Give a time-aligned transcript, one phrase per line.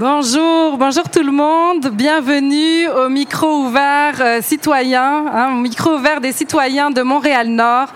[0.00, 1.88] Bonjour, bonjour tout le monde.
[1.88, 7.88] Bienvenue au micro ouvert euh, citoyen, hein, au micro ouvert des citoyens de Montréal-Nord.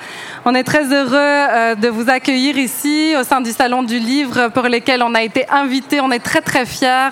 [0.46, 4.48] On est très heureux euh, de vous accueillir ici au sein du Salon du Livre
[4.48, 6.02] pour lequel on a été invité.
[6.02, 7.08] On est très très fiers.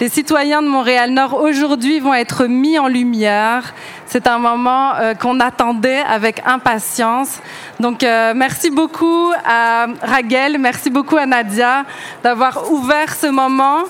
[0.00, 3.74] Les citoyens de Montréal-Nord aujourd'hui vont être mis en lumière.
[4.06, 7.40] C'est un moment euh, qu'on attendait avec impatience.
[7.80, 11.84] Donc euh, merci beaucoup à Raguel, merci beaucoup à Nadia
[12.24, 13.80] d'avoir ouvert ce moment.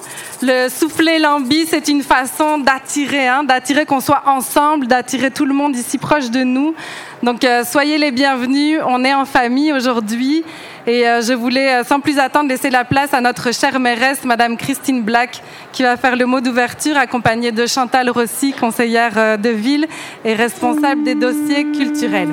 [0.42, 5.54] Le souffler lambi, c'est une façon d'attirer, hein, d'attirer qu'on soit ensemble, d'attirer tout le
[5.54, 6.74] monde ici proche de nous.
[7.22, 8.80] Donc, euh, soyez les bienvenus.
[8.86, 10.42] On est en famille aujourd'hui.
[10.86, 14.24] Et euh, je voulais, euh, sans plus attendre, laisser la place à notre chère mairesse,
[14.24, 15.42] Madame Christine Black,
[15.72, 19.86] qui va faire le mot d'ouverture, accompagnée de Chantal Rossi, conseillère de ville
[20.24, 22.30] et responsable des dossiers culturels.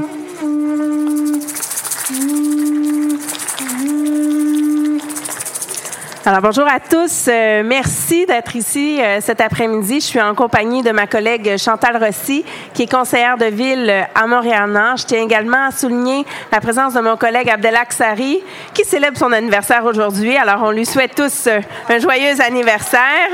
[6.27, 7.29] Alors bonjour à tous.
[7.29, 10.01] Euh, merci d'être ici euh, cet après-midi.
[10.01, 12.43] Je suis en compagnie de ma collègue Chantal Rossi,
[12.73, 14.97] qui est conseillère de ville euh, à Montréal-Nord.
[14.97, 18.41] Je tiens également à souligner la présence de mon collègue Abdelak Sari,
[18.73, 20.35] qui célèbre son anniversaire aujourd'hui.
[20.35, 23.29] Alors on lui souhaite tous un joyeux anniversaire.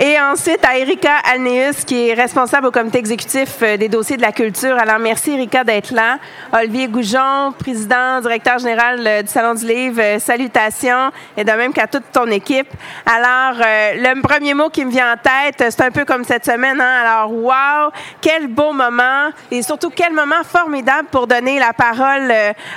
[0.00, 4.22] Et ensuite, à Erika Alneus, qui est responsable au comité exécutif euh, des dossiers de
[4.22, 4.78] la culture.
[4.78, 6.18] Alors, merci, Erika, d'être là.
[6.52, 11.72] Olivier Goujon, président, directeur général euh, du Salon du Livre, euh, salutations, et de même
[11.72, 12.68] qu'à toute ton équipe.
[13.06, 16.80] Alors, le premier mot qui me vient en tête, c'est un peu comme cette semaine.
[16.80, 17.02] Hein?
[17.04, 22.32] Alors, wow, quel beau moment, et surtout quel moment formidable pour donner la parole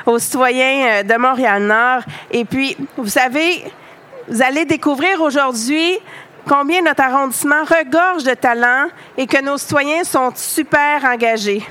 [0.07, 2.01] aux citoyens de Montréal-Nord.
[2.31, 3.63] Et puis, vous savez,
[4.27, 5.99] vous allez découvrir aujourd'hui
[6.47, 8.87] combien notre arrondissement regorge de talents
[9.17, 11.65] et que nos citoyens sont super engagés.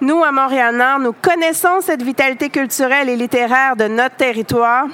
[0.00, 4.86] Nous, à Montréal-Nord, nous connaissons cette vitalité culturelle et littéraire de notre territoire.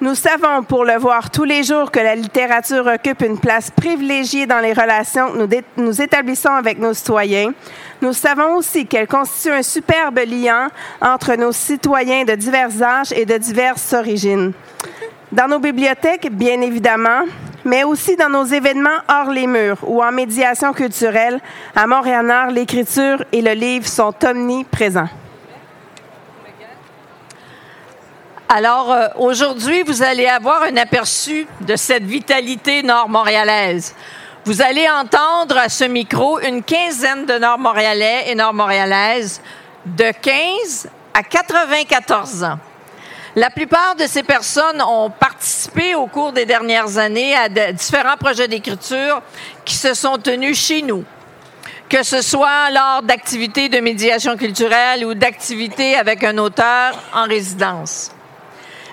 [0.00, 4.46] Nous savons, pour le voir tous les jours, que la littérature occupe une place privilégiée
[4.46, 7.52] dans les relations que nous, nous établissons avec nos citoyens.
[8.00, 10.70] Nous savons aussi qu'elle constitue un superbe lien
[11.02, 14.54] entre nos citoyens de divers âges et de diverses origines.
[15.32, 17.24] Dans nos bibliothèques, bien évidemment,
[17.70, 21.40] mais aussi dans nos événements hors les murs ou en médiation culturelle.
[21.76, 25.08] À Montréal-Nord, l'écriture et le livre sont omniprésents.
[28.48, 33.94] Alors, euh, aujourd'hui, vous allez avoir un aperçu de cette vitalité nord-montréalaise.
[34.44, 39.40] Vous allez entendre à ce micro une quinzaine de nord-montréalais et nord-montréalaises
[39.86, 42.58] de 15 à 94 ans.
[43.36, 48.48] La plupart de ces personnes ont participé au cours des dernières années à différents projets
[48.48, 49.22] d'écriture
[49.64, 51.04] qui se sont tenus chez nous,
[51.88, 58.10] que ce soit lors d'activités de médiation culturelle ou d'activités avec un auteur en résidence.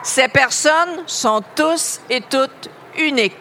[0.04, 3.34] Ces personnes sont tous et toutes uniques,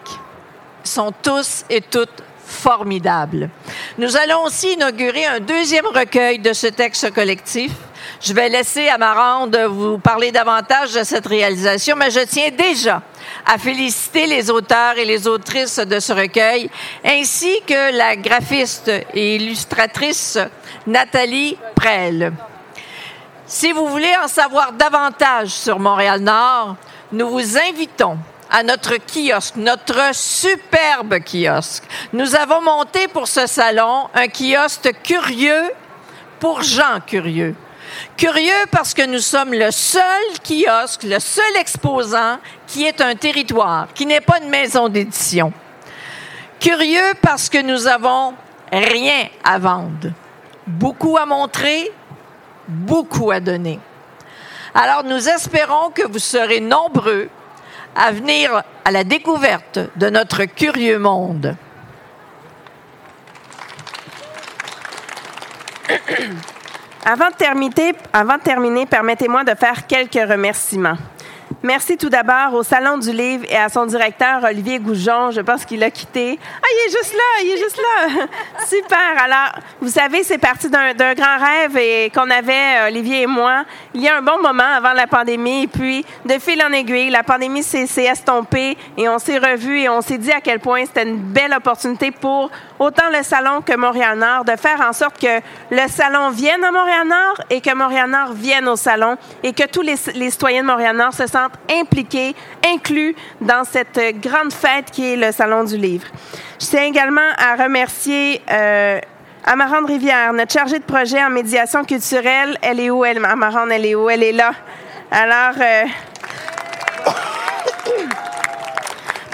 [0.82, 3.50] sont tous et toutes formidables.
[3.98, 7.72] Nous allons aussi inaugurer un deuxième recueil de ce texte collectif.
[8.20, 13.02] Je vais laisser à Marande vous parler davantage de cette réalisation, mais je tiens déjà
[13.44, 16.70] à féliciter les auteurs et les autrices de ce recueil,
[17.04, 20.38] ainsi que la graphiste et illustratrice
[20.86, 22.32] Nathalie Prel.
[23.46, 26.76] Si vous voulez en savoir davantage sur Montréal-Nord,
[27.12, 28.18] nous vous invitons
[28.50, 31.84] à notre kiosque, notre superbe kiosque.
[32.12, 35.70] Nous avons monté pour ce salon un kiosque curieux
[36.40, 37.54] pour gens curieux.
[38.16, 40.02] Curieux parce que nous sommes le seul
[40.44, 45.52] kiosque, le seul exposant qui est un territoire, qui n'est pas une maison d'édition.
[46.60, 48.34] Curieux parce que nous avons
[48.72, 50.10] rien à vendre,
[50.66, 51.90] beaucoup à montrer,
[52.68, 53.78] beaucoup à donner.
[54.74, 57.28] Alors nous espérons que vous serez nombreux
[57.94, 61.56] à venir à la découverte de notre curieux monde.
[67.08, 70.96] Avant de terminer, permettez-moi de faire quelques remerciements.
[71.62, 75.30] Merci tout d'abord au Salon du Livre et à son directeur, Olivier Goujon.
[75.30, 76.38] Je pense qu'il a quitté.
[76.60, 78.26] Ah, il est juste là, il est juste là.
[78.66, 79.22] Super.
[79.24, 83.64] Alors, vous savez, c'est parti d'un grand rêve et qu'on avait, Olivier et moi,
[83.94, 85.64] il y a un bon moment avant la pandémie.
[85.64, 89.88] Et puis, de fil en aiguille, la pandémie s'est estompée et on s'est revus et
[89.88, 93.76] on s'est dit à quel point c'était une belle opportunité pour autant le Salon que
[93.76, 95.40] Montréal-Nord de faire en sorte que
[95.70, 99.96] le Salon vienne à Montréal-Nord et que Montréal-Nord vienne au Salon et que tous les,
[99.96, 102.34] citoyens de Montréal-Nord se sentent impliqués,
[102.66, 106.06] inclus dans cette grande fête qui est le Salon du Livre.
[106.60, 109.00] Je tiens également à remercier euh,
[109.44, 112.58] Amarande Rivière, notre chargée de projet en médiation culturelle.
[112.62, 113.24] Elle est où, elle?
[113.24, 114.10] Amarande, elle est où?
[114.10, 114.52] Elle est là.
[115.10, 115.84] Alors, euh,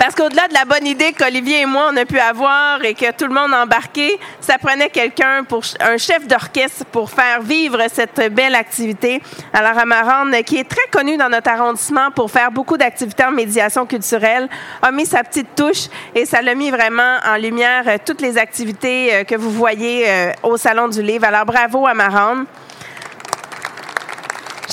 [0.02, 3.12] Parce qu'au-delà de la bonne idée qu'Olivier et moi, on a pu avoir et que
[3.12, 7.78] tout le monde a embarqué, ça prenait quelqu'un, pour un chef d'orchestre, pour faire vivre
[7.86, 9.22] cette belle activité.
[9.52, 13.86] Alors, Amarande, qui est très connue dans notre arrondissement pour faire beaucoup d'activités en médiation
[13.86, 14.48] culturelle,
[14.82, 18.38] a mis sa petite touche et ça l'a mis vraiment en lumière euh, toutes les
[18.38, 21.26] activités euh, que vous voyez euh, au Salon du Livre.
[21.26, 22.46] Alors, bravo, Amarande.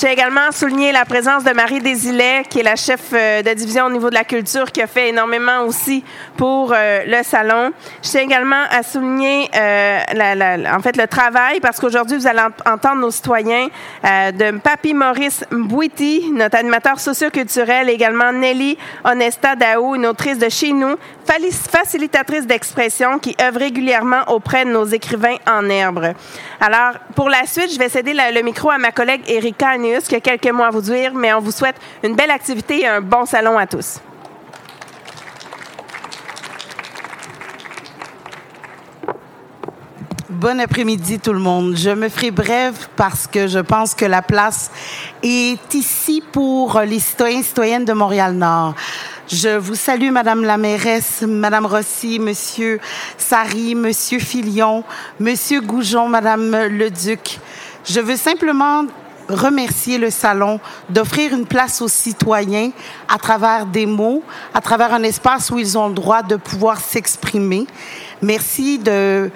[0.00, 3.84] J'ai également souligné la présence de Marie Desilets, qui est la chef euh, de division
[3.84, 6.02] au niveau de la culture, qui a fait énormément aussi
[6.38, 7.70] pour euh, le salon.
[8.02, 10.00] Je tiens également à souligner euh,
[10.74, 13.68] en fait le travail, parce qu'aujourd'hui, vous allez entendre nos citoyens
[14.02, 20.72] de Papi Maurice Mbouiti, notre animateur socioculturel, également Nelly Honesta Daou, une autrice de chez
[20.72, 20.96] nous,
[21.70, 26.14] facilitatrice d'expression qui œuvre régulièrement auprès de nos écrivains en herbe.
[26.60, 30.14] Alors, pour la suite, je vais céder le micro à ma collègue Erika Anéus, qui
[30.14, 33.00] a quelques mots à vous dire, mais on vous souhaite une belle activité et un
[33.00, 34.00] bon salon à tous.
[40.28, 41.76] Bon après-midi tout le monde.
[41.76, 44.70] Je me ferai brève parce que je pense que la place
[45.22, 48.74] est ici pour les citoyens et citoyennes de Montréal-Nord.
[49.28, 52.80] Je vous salue, Madame la mairesse, Madame Rossi, Monsieur
[53.18, 54.82] Sari, Monsieur Filion,
[55.18, 57.38] Monsieur Goujon, Madame le Duc.
[57.84, 58.84] Je veux simplement
[59.34, 62.70] remercier le salon d'offrir une place aux citoyens
[63.08, 64.22] à travers des mots,
[64.54, 67.66] à travers un espace où ils ont le droit de pouvoir s'exprimer.
[68.22, 69.30] Merci de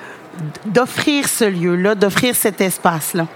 [0.66, 3.28] d'offrir ce lieu-là, d'offrir cet espace-là.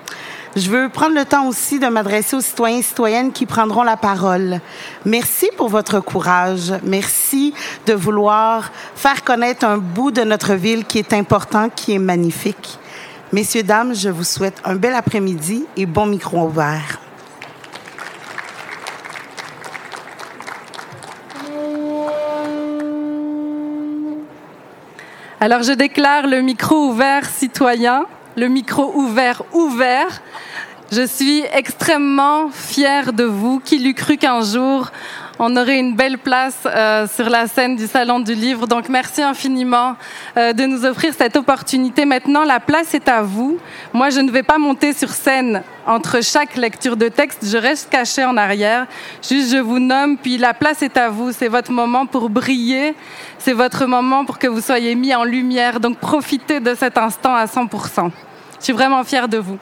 [0.57, 3.97] Je veux prendre le temps aussi de m'adresser aux citoyens et citoyennes qui prendront la
[3.97, 4.61] parole.
[5.05, 6.75] Merci pour votre courage.
[6.83, 7.55] Merci
[7.87, 12.79] de vouloir faire connaître un bout de notre ville qui est important, qui est magnifique.
[13.33, 16.99] Messieurs, dames, je vous souhaite un bel après-midi et bon micro ouvert.
[25.41, 28.07] Alors je déclare le micro ouvert citoyen
[28.39, 30.23] le micro ouvert, ouvert.
[30.93, 33.61] Je suis extrêmement fière de vous.
[33.61, 34.91] Qui l'eût cru qu'un jour,
[35.39, 38.67] on aurait une belle place euh, sur la scène du Salon du Livre.
[38.67, 39.97] Donc, merci infiniment
[40.37, 42.05] euh, de nous offrir cette opportunité.
[42.05, 43.59] Maintenant, la place est à vous.
[43.93, 47.47] Moi, je ne vais pas monter sur scène entre chaque lecture de texte.
[47.47, 48.87] Je reste cachée en arrière.
[49.29, 51.33] Juste, je vous nomme, puis la place est à vous.
[51.33, 52.95] C'est votre moment pour briller.
[53.39, 55.79] C'est votre moment pour que vous soyez mis en lumière.
[55.79, 58.11] Donc, profitez de cet instant à 100%.
[58.59, 59.59] Je suis vraiment fière de vous.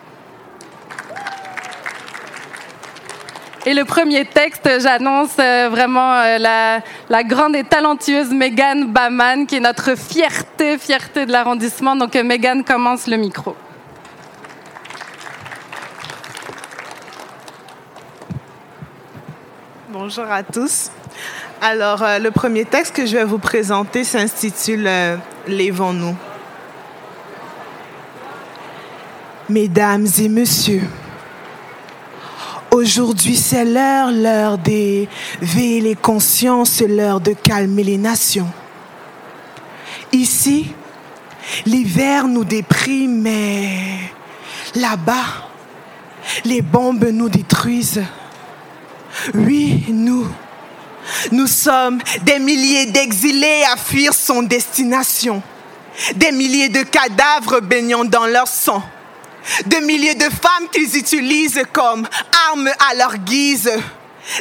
[3.68, 9.56] Et le premier texte, j'annonce euh, vraiment euh, la, grande et talentueuse Megan Baman, qui
[9.56, 11.96] est notre fierté, fierté de l'arrondissement.
[11.96, 13.56] Donc, Megan commence le micro.
[19.88, 20.92] Bonjour à tous.
[21.60, 24.88] Alors, euh, le premier texte que je vais vous présenter s'intitule
[25.48, 26.14] Lèvons-nous.
[29.48, 30.82] Mesdames et messieurs,
[32.70, 38.50] Aujourd'hui, c'est l'heure, l'heure d'éveiller les consciences, l'heure de calmer les nations.
[40.12, 40.72] Ici,
[41.64, 43.98] l'hiver nous déprime, mais
[44.74, 45.48] là-bas,
[46.44, 48.04] les bombes nous détruisent.
[49.34, 50.26] Oui, nous,
[51.32, 55.42] nous sommes des milliers d'exilés à fuir son destination,
[56.16, 58.82] des milliers de cadavres baignant dans leur sang
[59.66, 62.06] de milliers de femmes qu'ils utilisent comme
[62.50, 63.70] armes à leur guise,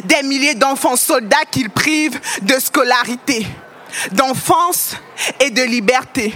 [0.04, 3.46] des milliers d'enfants soldats qu'ils privent de scolarité,
[4.12, 4.96] d'enfance
[5.40, 6.34] et de liberté.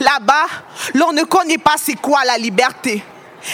[0.00, 0.46] Là-bas,
[0.94, 3.02] l'on ne connaît pas c'est quoi la liberté.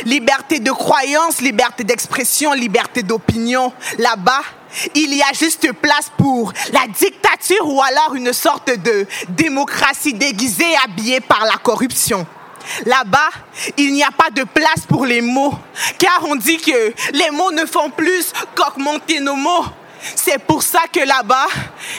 [0.04, 3.72] Liberté de croyance, liberté d'expression, liberté d'opinion.
[3.96, 4.42] Là-bas,
[4.94, 10.76] il y a juste place pour la dictature ou alors une sorte de démocratie déguisée
[10.84, 12.26] habillée par la corruption.
[12.86, 13.30] Là-bas,
[13.76, 15.54] il n'y a pas de place pour les mots,
[15.98, 19.64] car on dit que les mots ne font plus qu'augmenter nos mots.
[20.14, 21.48] C'est pour ça que là-bas,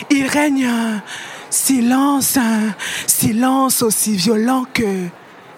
[0.10, 1.04] il règne un
[1.50, 2.38] silence,
[3.08, 5.08] silence aussi violent que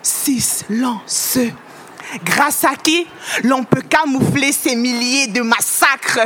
[0.01, 1.37] silence
[2.23, 3.07] grâce à qui
[3.43, 6.19] l'on peut camoufler ces milliers de massacres,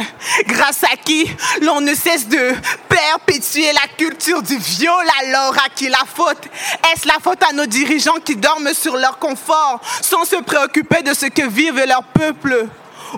[0.48, 1.30] grâce à qui
[1.62, 2.54] l'on ne cesse de
[2.90, 6.46] perpétuer la culture du viol, alors à qui la faute?
[6.94, 11.14] Est-ce la faute à nos dirigeants qui dorment sur leur confort sans se préoccuper de
[11.14, 12.68] ce que vivent leur peuple?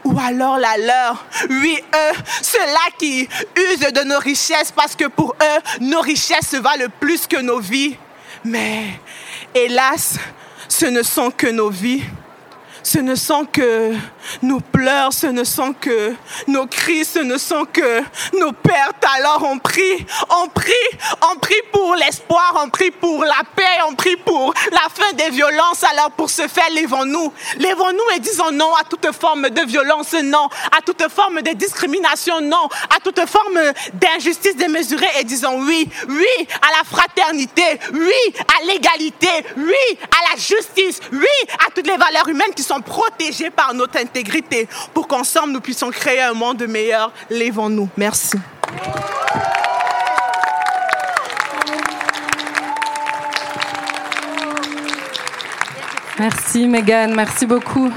[0.03, 1.25] Ou alors la leur?
[1.49, 6.87] Oui, eux, ceux-là qui usent de nos richesses parce que pour eux, nos richesses valent
[6.99, 7.95] plus que nos vies.
[8.43, 8.85] Mais
[9.55, 10.15] hélas,
[10.67, 12.03] ce ne sont que nos vies
[12.87, 13.93] ce ne sont que
[14.41, 16.13] nos pleurs, ce ne sont que
[16.47, 18.01] nos cris, ce ne sont que
[18.39, 19.03] nos pertes.
[19.17, 20.71] Alors on prie, on prie,
[21.29, 25.31] on prie pour l'espoir, on prie pour la paix, on prie pour la fin des
[25.31, 25.83] violences.
[25.83, 27.33] Alors pour ce faire, lèvons-nous.
[27.57, 32.39] Lèvons-nous et disons non à toute forme de violence, non à toute forme de discrimination,
[32.39, 33.59] non à toute forme
[33.95, 40.39] d'injustice démesurée et disons oui, oui à la fraternité, oui à l'égalité, oui à la
[40.39, 45.53] justice, oui à toutes les valeurs humaines qui sont protégés par notre intégrité pour qu'ensemble
[45.53, 47.11] nous puissions créer un monde meilleur.
[47.29, 47.89] Lèvons-nous.
[47.97, 48.37] Merci.
[56.19, 57.91] Merci Megan, merci beaucoup.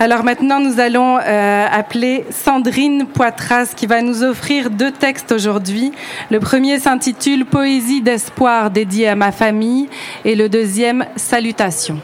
[0.00, 5.92] Alors maintenant, nous allons euh, appeler Sandrine Poitras qui va nous offrir deux textes aujourd'hui.
[6.30, 9.88] Le premier s'intitule Poésie d'espoir dédiée à ma famille
[10.24, 12.00] et le deuxième Salutations.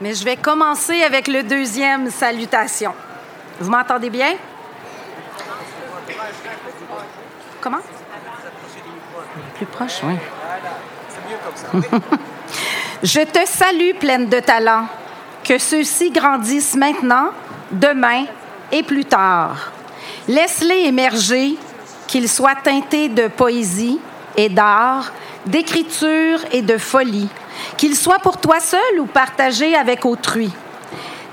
[0.00, 2.94] Mais je vais commencer avec le deuxième salutation.
[3.60, 4.34] Vous m'entendez bien?
[7.60, 7.78] Comment?
[9.56, 10.14] Plus proche, oui.
[13.02, 14.86] je te salue pleine de talent.
[15.42, 17.30] Que ceux-ci grandissent maintenant,
[17.72, 18.26] demain
[18.70, 19.72] et plus tard.
[20.28, 21.56] Laisse-les émerger,
[22.06, 23.98] qu'ils soient teintés de poésie
[24.38, 25.12] et d'art,
[25.44, 27.28] d'écriture et de folie
[27.76, 30.50] qu'il soit pour toi seul ou partagé avec autrui.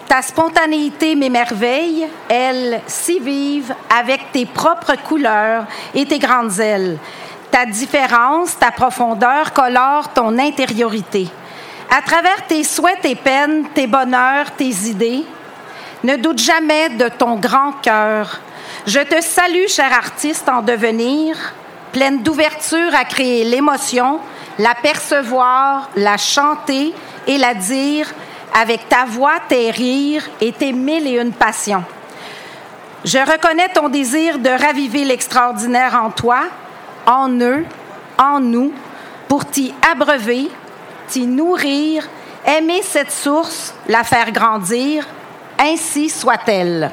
[0.08, 6.98] Ta spontanéité m'émerveille, elle si vive avec tes propres couleurs et tes grandes ailes.
[7.52, 11.28] Ta différence, ta profondeur colore ton intériorité.
[11.96, 15.24] À travers tes souhaits, tes peines, tes bonheurs, tes idées,
[16.04, 18.40] ne doute jamais de ton grand cœur.
[18.88, 21.36] Je te salue, cher artiste en devenir,
[21.96, 24.20] pleine d'ouverture à créer l'émotion,
[24.60, 26.94] la percevoir, la chanter
[27.26, 28.14] et la dire
[28.54, 31.86] avec ta voix, tes rires et tes mille et une passions.
[33.06, 36.42] Je reconnais ton désir de raviver l'extraordinaire en toi,
[37.06, 37.64] en eux,
[38.18, 38.74] en nous,
[39.30, 40.52] pour t'y abreuver,
[41.08, 42.10] t'y nourrir,
[42.46, 45.08] aimer cette source, la faire grandir,
[45.58, 46.92] ainsi soit-elle.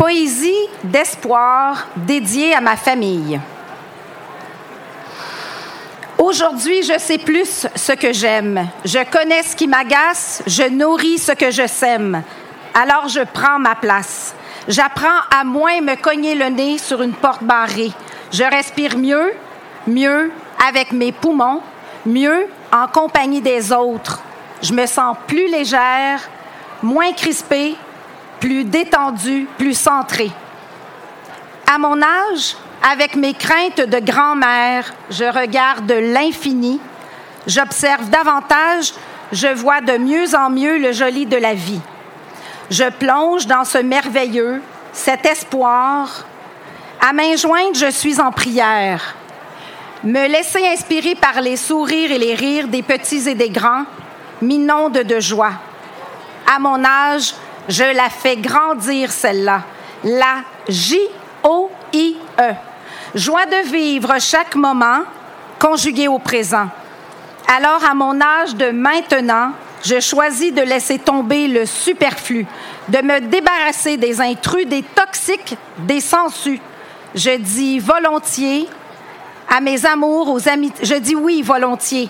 [0.00, 3.38] Poésie d'espoir dédiée à ma famille.
[6.16, 8.66] Aujourd'hui, je sais plus ce que j'aime.
[8.86, 10.42] Je connais ce qui m'agace.
[10.46, 12.22] Je nourris ce que je sème.
[12.72, 14.34] Alors je prends ma place.
[14.68, 17.92] J'apprends à moins me cogner le nez sur une porte barrée.
[18.32, 19.34] Je respire mieux,
[19.86, 20.32] mieux
[20.66, 21.60] avec mes poumons,
[22.06, 24.22] mieux en compagnie des autres.
[24.62, 26.26] Je me sens plus légère,
[26.82, 27.76] moins crispée,
[28.40, 30.30] plus détendue, plus centrée.
[31.72, 32.56] À mon âge,
[32.90, 36.80] avec mes craintes de grand-mère, je regarde l'infini,
[37.46, 38.92] j'observe davantage,
[39.32, 41.80] je vois de mieux en mieux le joli de la vie.
[42.70, 46.24] Je plonge dans ce merveilleux, cet espoir.
[47.00, 49.14] À main jointe, je suis en prière.
[50.02, 53.84] Me laisser inspirer par les sourires et les rires des petits et des grands
[54.40, 55.52] m'inonde de joie.
[56.52, 57.34] À mon âge,
[57.70, 59.62] je la fais grandir, celle-là.
[60.04, 62.52] La J-O-I-E.
[63.14, 65.02] Joie de vivre chaque moment
[65.58, 66.68] conjugué au présent.
[67.46, 69.52] Alors, à mon âge de maintenant,
[69.84, 72.46] je choisis de laisser tomber le superflu,
[72.88, 76.60] de me débarrasser des intrus, des toxiques, des sensus.
[77.14, 78.68] Je dis volontiers
[79.48, 82.08] à mes amours, aux amis, je dis oui volontiers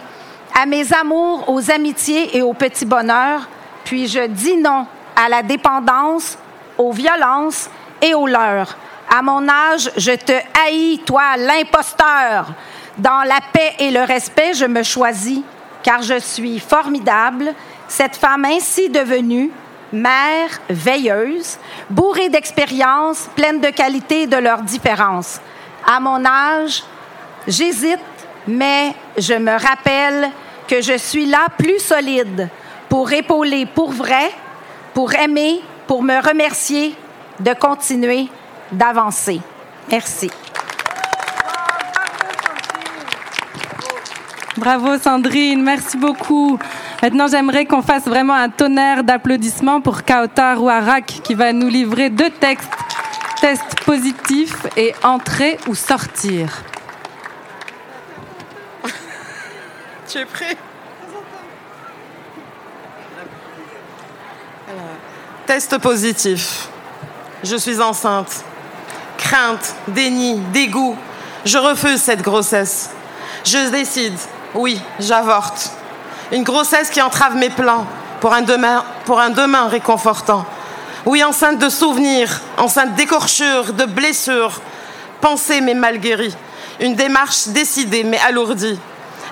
[0.61, 3.49] à mes amours, aux amitiés et aux petits bonheurs,
[3.85, 4.87] puis je dis non
[5.21, 6.39] à la dépendance,
[6.79, 7.69] aux violences
[8.01, 8.77] et aux leurs.
[9.15, 10.33] À mon âge, je te
[10.67, 12.53] haïs, toi, l'imposteur.
[12.97, 15.41] Dans la paix et le respect, je me choisis,
[15.83, 17.53] car je suis formidable,
[17.87, 19.51] cette femme ainsi devenue,
[19.93, 21.59] mère veilleuse,
[21.91, 25.41] bourrée d'expérience, pleine de qualités de leurs différences.
[25.87, 26.83] À mon âge,
[27.47, 27.99] j'hésite,
[28.47, 30.31] mais je me rappelle
[30.67, 32.49] que je suis là plus solide
[32.89, 34.31] pour épauler pour vrai,
[34.95, 36.95] pour aimer, pour me remercier
[37.41, 38.29] de continuer
[38.73, 39.41] d'avancer.
[39.91, 40.31] Merci.
[44.57, 46.59] Bravo Sandrine, merci beaucoup.
[47.03, 52.11] Maintenant, j'aimerais qu'on fasse vraiment un tonnerre d'applaudissements pour Kautar Ouarak qui va nous livrer
[52.11, 52.69] deux textes,
[53.41, 56.63] test positif et entrer ou sortir.
[60.07, 60.57] Tu es prêt?
[65.51, 66.69] Test positif.
[67.43, 68.45] Je suis enceinte.
[69.19, 70.97] Crainte, déni, dégoût.
[71.45, 72.91] Je refuse cette grossesse.
[73.45, 74.17] Je décide,
[74.55, 75.73] oui, j'avorte.
[76.31, 77.85] Une grossesse qui entrave mes plans
[78.21, 80.47] pour un demain, réconfortant.
[81.05, 84.61] Oui, enceinte de souvenirs, enceinte d'écorchures, de blessures.
[85.21, 86.37] Pensée mais mal guérie.
[86.79, 88.79] Une démarche décidée mais alourdie.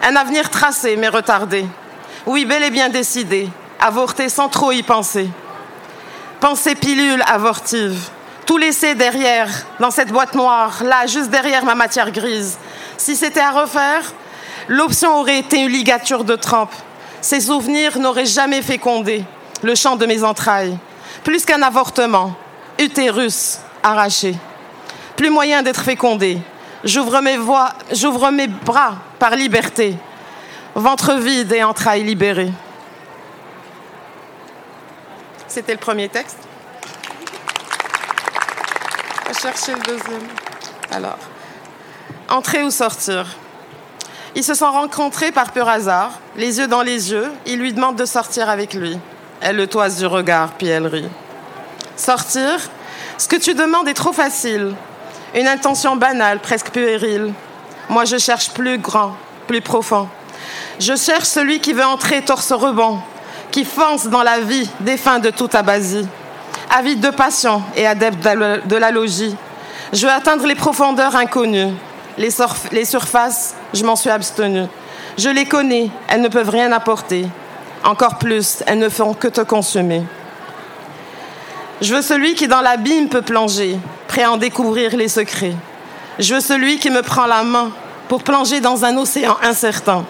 [0.02, 1.64] Un avenir tracé mais retardé.
[2.26, 3.48] Oui, bel et bien décidé.
[3.78, 5.30] Avorter sans trop y penser.
[6.40, 8.10] Pensée pilule avortive.
[8.46, 9.48] Tout laisser derrière,
[9.80, 12.58] dans cette boîte noire, là, juste derrière ma matière grise.
[12.96, 14.12] Si c'était à refaire,
[14.68, 16.72] l'option aurait été une ligature de trempe.
[17.20, 19.24] Ces souvenirs n'auraient jamais fécondé
[19.64, 20.78] le champ de mes entrailles.
[21.24, 22.36] Plus qu'un avortement,
[22.78, 24.36] utérus arraché.
[25.16, 26.38] Plus moyen d'être fécondé.
[26.84, 27.36] J'ouvre mes,
[27.90, 29.96] j'ouvre mes bras par liberté.
[30.76, 32.52] Ventre vide et entrailles libérées.
[35.48, 36.36] C'était le premier texte.
[39.28, 40.28] On chercher le deuxième.
[40.92, 41.18] Alors,
[42.28, 43.26] entrer ou sortir
[44.34, 47.30] Ils se sont rencontrés par pur hasard, les yeux dans les yeux.
[47.46, 48.98] Il lui demande de sortir avec lui.
[49.40, 51.08] Elle le toise du regard, puis elle rit.
[51.96, 52.58] Sortir
[53.16, 54.74] Ce que tu demandes est trop facile.
[55.34, 57.32] Une intention banale, presque puérile.
[57.88, 60.08] Moi, je cherche plus grand, plus profond.
[60.78, 63.00] Je cherche celui qui veut entrer torse rebond,
[63.50, 66.06] qui fonce dans la vie défunt de toute abasie,
[66.70, 69.34] avide de passion et adepte de la logis.
[69.92, 71.72] Je veux atteindre les profondeurs inconnues,
[72.18, 72.30] les,
[72.72, 74.66] les surfaces, je m'en suis abstenue.
[75.16, 77.26] Je les connais, elles ne peuvent rien apporter.
[77.84, 80.02] Encore plus, elles ne feront que te consumer.
[81.80, 85.54] Je veux celui qui dans l'abîme peut plonger, prêt à en découvrir les secrets.
[86.18, 87.70] Je veux celui qui me prend la main
[88.08, 90.04] pour plonger dans un océan incertain.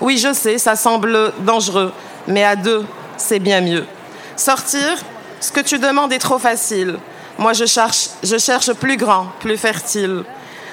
[0.00, 1.92] Oui, je sais, ça semble dangereux,
[2.26, 2.84] mais à deux,
[3.16, 3.84] c'est bien mieux.
[4.36, 4.98] Sortir,
[5.40, 6.98] ce que tu demandes est trop facile.
[7.38, 10.24] Moi, je cherche, plus grand, plus fertile,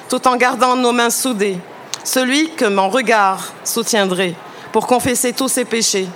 [0.08, 1.58] tout en gardant nos mains soudées.
[2.04, 4.34] Celui que mon regard soutiendrait
[4.72, 6.08] pour confesser tous ses péchés.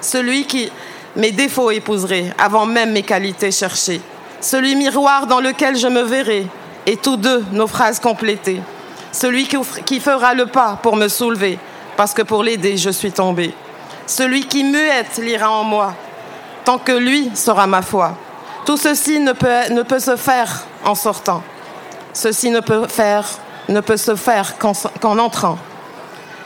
[0.00, 0.70] Celui qui
[1.16, 4.00] mes défauts épouserait avant même mes qualités cherchées.
[4.40, 6.46] Celui miroir dans lequel je me verrai
[6.86, 8.60] et tous deux nos phrases complétées.
[9.12, 9.48] Celui
[9.86, 11.58] qui fera le pas pour me soulever
[11.96, 13.54] parce que pour l'aider, je suis tombée.
[14.06, 15.94] Celui qui muette lira en moi,
[16.64, 18.16] tant que lui sera ma foi.
[18.66, 21.42] Tout ceci ne peut, se faire en sortant.
[22.12, 23.26] Ceci ne peut, faire,
[23.68, 25.58] ne peut se faire qu'en entrant.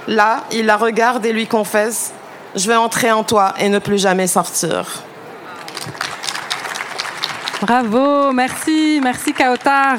[0.06, 2.12] Là, il la regarde et lui confesse,
[2.54, 5.02] je vais entrer en toi et ne plus jamais sortir.
[7.60, 9.98] Bravo, merci, merci Kautar.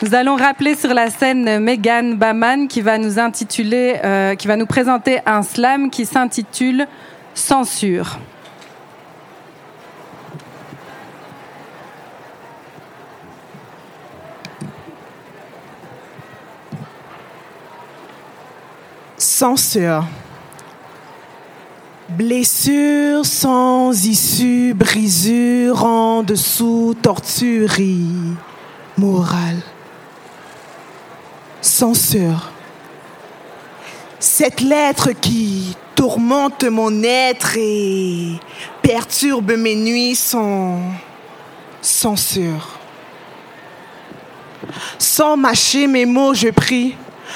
[0.00, 4.54] Nous allons rappeler sur la scène Megan Baman qui va nous intituler, euh, qui va
[4.54, 6.86] nous présenter un slam qui s'intitule
[7.34, 8.20] Censure.
[19.16, 20.04] Censure.
[22.10, 28.06] Blessure sans issue, brisure en dessous, torturerie
[28.96, 29.56] morale.
[31.60, 32.50] Censure.
[34.20, 38.34] Cette lettre qui tourmente mon être et
[38.82, 40.80] perturbe mes nuits sans
[41.80, 42.78] censure.
[44.98, 46.94] Sans mâcher mes mots, je prie.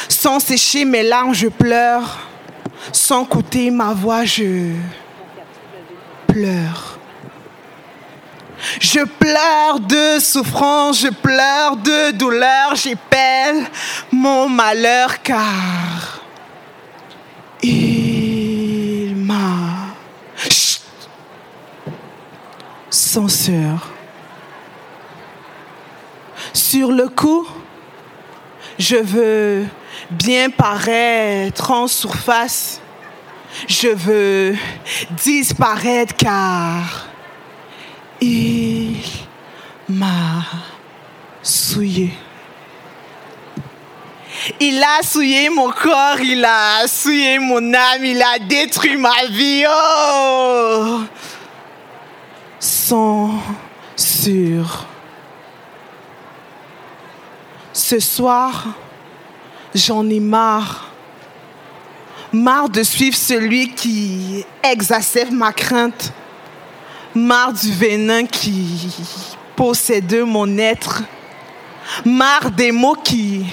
[0.09, 2.21] Sans sécher mes larmes, je pleure.
[2.93, 4.73] Sans coûter ma voix, je
[6.27, 6.92] pleure.
[8.81, 13.67] Je pleure de souffrance, je pleure de douleur, j'épelle
[14.11, 16.21] mon malheur car
[17.63, 19.95] il m'a
[22.91, 23.89] censure.
[26.53, 27.47] Sur le coup,
[28.79, 29.67] je veux
[30.11, 32.81] bien paraître en surface.
[33.69, 34.57] Je veux
[35.11, 37.12] disparaître car
[38.23, 38.97] il
[39.89, 40.45] m'a
[41.43, 42.13] souillé.
[44.61, 49.65] Il a souillé mon corps, il a souillé mon âme, il a détruit ma vie.
[49.69, 51.01] Oh!
[52.59, 53.31] Sans
[53.97, 54.87] sur.
[57.73, 58.67] Ce soir,
[59.75, 60.89] j'en ai marre.
[62.33, 66.13] Marre de suivre celui qui exacerbe ma crainte.
[67.15, 68.91] Marre du venin qui
[69.55, 71.03] possède mon être.
[72.05, 73.45] Marre des mots qui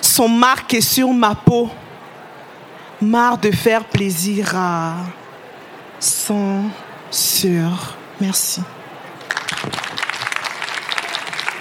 [0.00, 1.68] sont marqués sur ma peau.
[3.00, 4.94] Marre de faire plaisir à
[5.98, 6.64] son
[7.10, 7.96] sur.
[8.20, 8.62] Merci.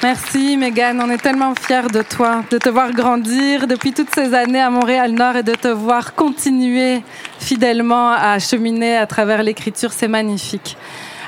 [0.04, 4.34] Merci Megan, on est tellement fiers de toi, de te voir grandir depuis toutes ces
[4.34, 7.04] années à Montréal-Nord et de te voir continuer
[7.38, 10.76] fidèlement à cheminer à travers l'écriture, c'est magnifique.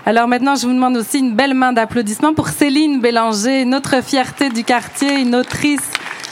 [0.06, 4.50] Alors maintenant, je vous demande aussi une belle main d'applaudissements pour Céline Bélanger, notre fierté
[4.50, 5.90] du quartier, une autrice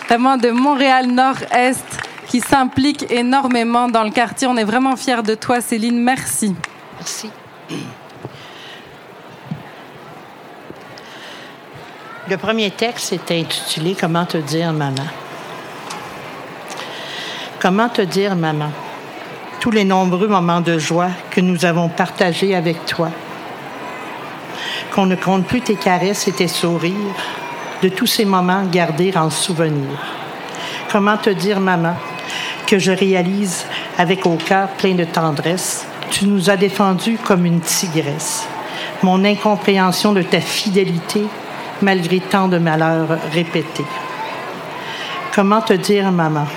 [0.09, 1.85] vraiment de Montréal-Nord-Est
[2.27, 4.45] qui s'implique énormément dans le quartier.
[4.45, 5.97] On est vraiment fiers de toi, Céline.
[6.03, 6.53] Merci.
[6.97, 7.29] Merci.
[12.29, 15.07] Le premier texte est intitulé Comment te dire maman.
[17.61, 18.71] Comment te dire maman
[19.61, 23.11] Tous les nombreux moments de joie que nous avons partagés avec toi.
[24.93, 26.95] Qu'on ne compte plus tes caresses et tes sourires,
[27.81, 29.89] de tous ces moments gardés en souvenir.
[30.91, 31.95] Comment te dire maman
[32.67, 33.65] que je réalise
[33.97, 38.47] avec au cœur plein de tendresse, tu nous as défendus comme une tigresse.
[39.01, 41.23] Mon incompréhension de ta fidélité
[41.81, 43.85] malgré tant de malheurs répétés.
[45.33, 46.47] Comment te dire, maman,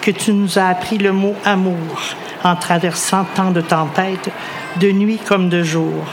[0.00, 2.00] que tu nous as appris le mot amour
[2.44, 4.30] en traversant tant de tempêtes,
[4.76, 6.04] de nuit comme de jour,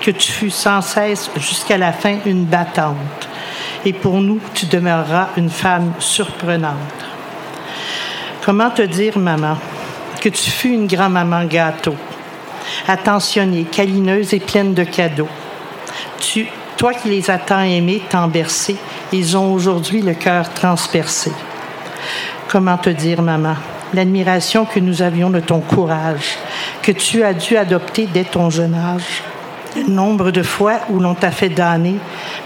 [0.00, 2.96] que tu fus sans cesse jusqu'à la fin une battante,
[3.84, 6.74] et pour nous, tu demeureras une femme surprenante.
[8.44, 9.56] Comment te dire, maman,
[10.20, 11.94] que tu fus une grand-maman gâteau,
[12.88, 15.28] attentionnée, câlineuse et pleine de cadeaux?
[16.76, 18.76] Toi qui les as tant aimés, tant bercés,
[19.12, 21.30] ils ont aujourd'hui le cœur transpercé.
[22.48, 23.54] Comment te dire, maman,
[23.92, 26.38] l'admiration que nous avions de ton courage,
[26.82, 29.22] que tu as dû adopter dès ton jeune âge?
[29.88, 31.94] Nombre de fois où l'on t'a fait damner,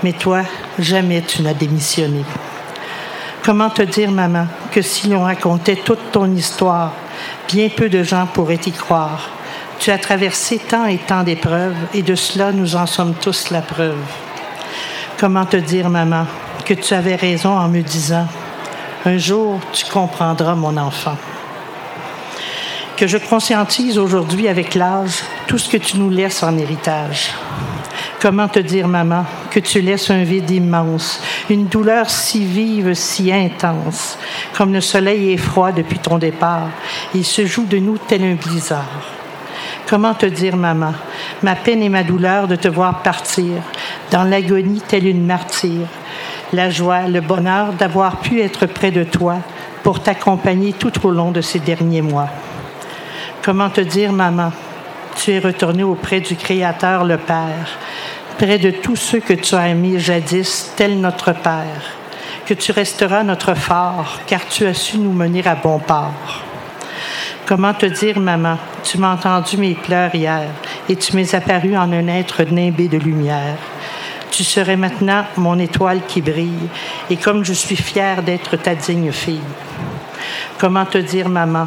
[0.02, 0.42] mais toi,
[0.78, 2.22] jamais tu n'as démissionné.
[3.42, 6.92] Comment te dire, maman, que si l'on racontait toute ton histoire,
[7.48, 9.30] bien peu de gens pourraient y croire.
[9.78, 13.62] Tu as traversé tant et tant d'épreuves, et de cela nous en sommes tous la
[13.62, 13.96] preuve.
[15.18, 16.26] Comment te dire, maman,
[16.64, 18.26] que tu avais raison en me disant,
[19.06, 21.16] un jour tu comprendras, mon enfant.
[22.96, 27.30] Que je conscientise aujourd'hui avec l'âge tout ce que tu nous laisses en héritage.
[28.20, 33.32] Comment te dire, maman, que tu laisses un vide immense, une douleur si vive, si
[33.32, 34.16] intense,
[34.56, 36.68] comme le soleil est froid depuis ton départ.
[37.14, 38.86] Il se joue de nous tel un blizzard.
[39.88, 40.94] Comment te dire, maman,
[41.42, 43.54] ma peine et ma douleur de te voir partir,
[44.12, 45.88] dans l'agonie telle une martyre,
[46.52, 49.38] la joie, le bonheur d'avoir pu être près de toi
[49.82, 52.30] pour t'accompagner tout au long de ces derniers mois.
[53.44, 54.52] Comment te dire, maman,
[55.16, 57.68] tu es retournée auprès du Créateur, le Père,
[58.38, 61.92] près de tous ceux que tu as aimés jadis, tel notre Père,
[62.46, 66.42] que tu resteras notre phare, car tu as su nous mener à bon port.
[67.44, 70.48] Comment te dire, maman, tu m'as entendu mes pleurs hier,
[70.88, 73.58] et tu m'es apparu en un être nimbé de lumière.
[74.30, 76.70] Tu serais maintenant mon étoile qui brille,
[77.10, 79.40] et comme je suis fière d'être ta digne fille.
[80.58, 81.66] Comment te dire, maman,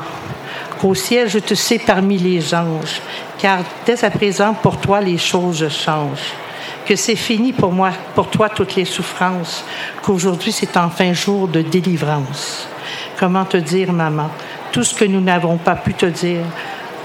[0.79, 3.01] qu'au ciel je te sais parmi les anges,
[3.37, 6.33] car dès à présent pour toi les choses changent.
[6.85, 9.65] Que c'est fini pour moi, pour toi toutes les souffrances,
[10.01, 12.67] qu'aujourd'hui c'est enfin jour de délivrance.
[13.19, 14.29] Comment te dire, maman,
[14.71, 16.45] tout ce que nous n'avons pas pu te dire,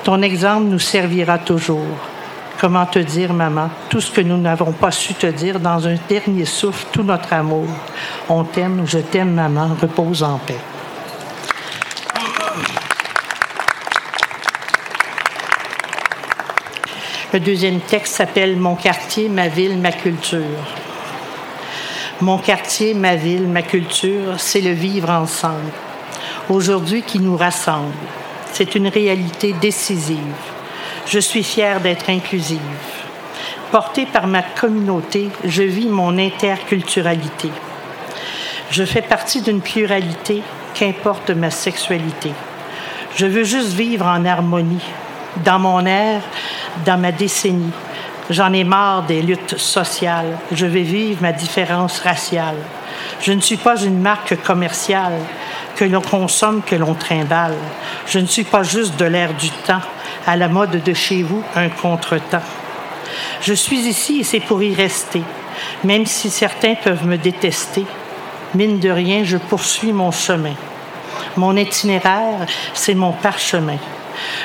[0.04, 1.96] ton exemple nous servira toujours.
[2.60, 5.96] Comment te dire, maman, tout ce que nous n'avons pas su te dire dans un
[6.08, 7.66] dernier souffle, tout notre amour.
[8.28, 10.60] On t'aime, je t'aime, maman, repose en paix.
[17.32, 20.38] Le deuxième texte s'appelle Mon quartier, ma ville, ma culture.
[22.20, 25.72] Mon quartier, ma ville, ma culture, c'est le vivre ensemble.
[26.50, 27.94] Aujourd'hui qui nous rassemble.
[28.52, 30.18] C'est une réalité décisive.
[31.06, 32.60] Je suis fière d'être inclusive.
[33.70, 37.48] Portée par ma communauté, je vis mon interculturalité.
[38.70, 40.42] Je fais partie d'une pluralité,
[40.74, 42.32] qu'importe ma sexualité.
[43.16, 44.84] Je veux juste vivre en harmonie,
[45.36, 46.20] dans mon air,
[46.84, 47.72] dans ma décennie.
[48.30, 50.38] J'en ai marre des luttes sociales.
[50.52, 52.56] Je vais vivre ma différence raciale.
[53.20, 55.18] Je ne suis pas une marque commerciale
[55.76, 57.56] que l'on consomme, que l'on trimballe.
[58.06, 59.80] Je ne suis pas juste de l'air du temps,
[60.26, 62.42] à la mode de chez vous, un contretemps.
[63.40, 65.22] Je suis ici et c'est pour y rester,
[65.84, 67.84] même si certains peuvent me détester.
[68.54, 70.54] Mine de rien, je poursuis mon chemin.
[71.36, 73.78] Mon itinéraire, c'est mon parchemin.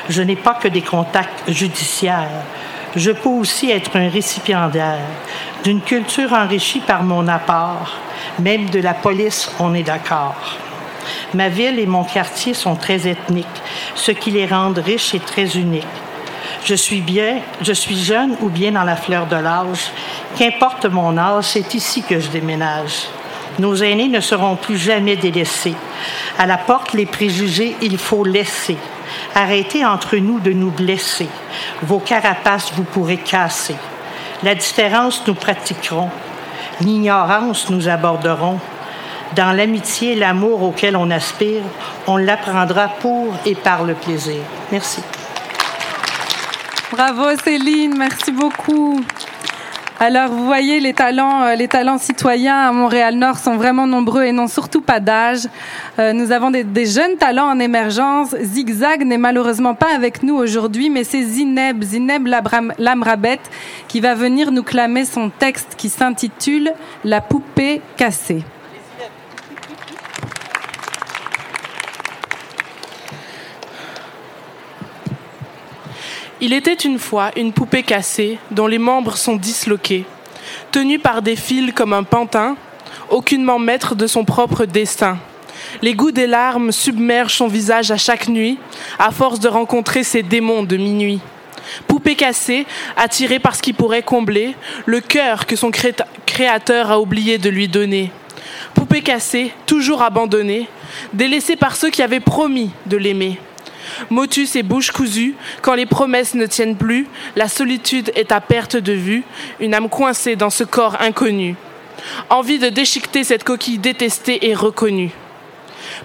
[0.08, 2.44] Je n'ai pas que des contacts judiciaires.
[2.96, 5.00] Je peux aussi être un récipiendaire
[5.64, 7.92] d'une culture enrichie par mon apport.
[8.38, 10.56] Même de la police, on est d'accord.
[11.34, 13.46] Ma ville et mon quartier sont très ethniques,
[13.94, 15.84] ce qui les rend riches et très uniques.
[16.64, 19.90] Je suis bien, je suis jeune ou bien dans la fleur de l'âge.
[20.36, 23.08] Qu'importe mon âge, c'est ici que je déménage.
[23.58, 25.74] Nos aînés ne seront plus jamais délaissés.
[26.38, 28.76] À la porte, les préjugés, il faut laisser.
[29.34, 31.28] Arrêtez entre nous de nous blesser.
[31.82, 33.76] Vos carapaces, vous pourrez casser.
[34.42, 36.10] La différence, nous pratiquerons.
[36.80, 38.60] L'ignorance, nous aborderons.
[39.34, 41.62] Dans l'amitié et l'amour auquel on aspire,
[42.06, 44.42] on l'apprendra pour et par le plaisir.
[44.72, 45.02] Merci.
[46.90, 49.04] Bravo Céline, merci beaucoup.
[50.00, 54.30] Alors, vous voyez, les talents, euh, les talents citoyens à Montréal-Nord sont vraiment nombreux et
[54.30, 55.48] n'ont surtout pas d'âge.
[55.98, 58.36] Euh, nous avons des, jeunes talents en émergence.
[58.40, 62.28] Zigzag n'est malheureusement pas avec nous aujourd'hui, mais c'est Zineb, Zineb
[62.78, 63.40] Lamrabet,
[63.88, 68.44] qui va venir nous clamer son texte qui s'intitule La poupée cassée.
[76.40, 80.04] Il était une fois une poupée cassée dont les membres sont disloqués,
[80.70, 82.56] tenue par des fils comme un pantin,
[83.10, 85.18] aucunement maître de son propre destin.
[85.82, 88.56] Les goûts des larmes submergent son visage à chaque nuit,
[89.00, 91.20] à force de rencontrer ces démons de minuit.
[91.88, 94.54] Poupée cassée, attirée par ce qui pourrait combler
[94.86, 95.72] le cœur que son
[96.24, 98.12] créateur a oublié de lui donner.
[98.74, 100.68] Poupée cassée, toujours abandonnée,
[101.12, 103.40] délaissée par ceux qui avaient promis de l'aimer.
[104.10, 108.76] Motus et bouche cousue, quand les promesses ne tiennent plus, la solitude est à perte
[108.76, 109.24] de vue,
[109.60, 111.56] une âme coincée dans ce corps inconnu.
[112.30, 115.12] Envie de déchiqueter cette coquille détestée et reconnue.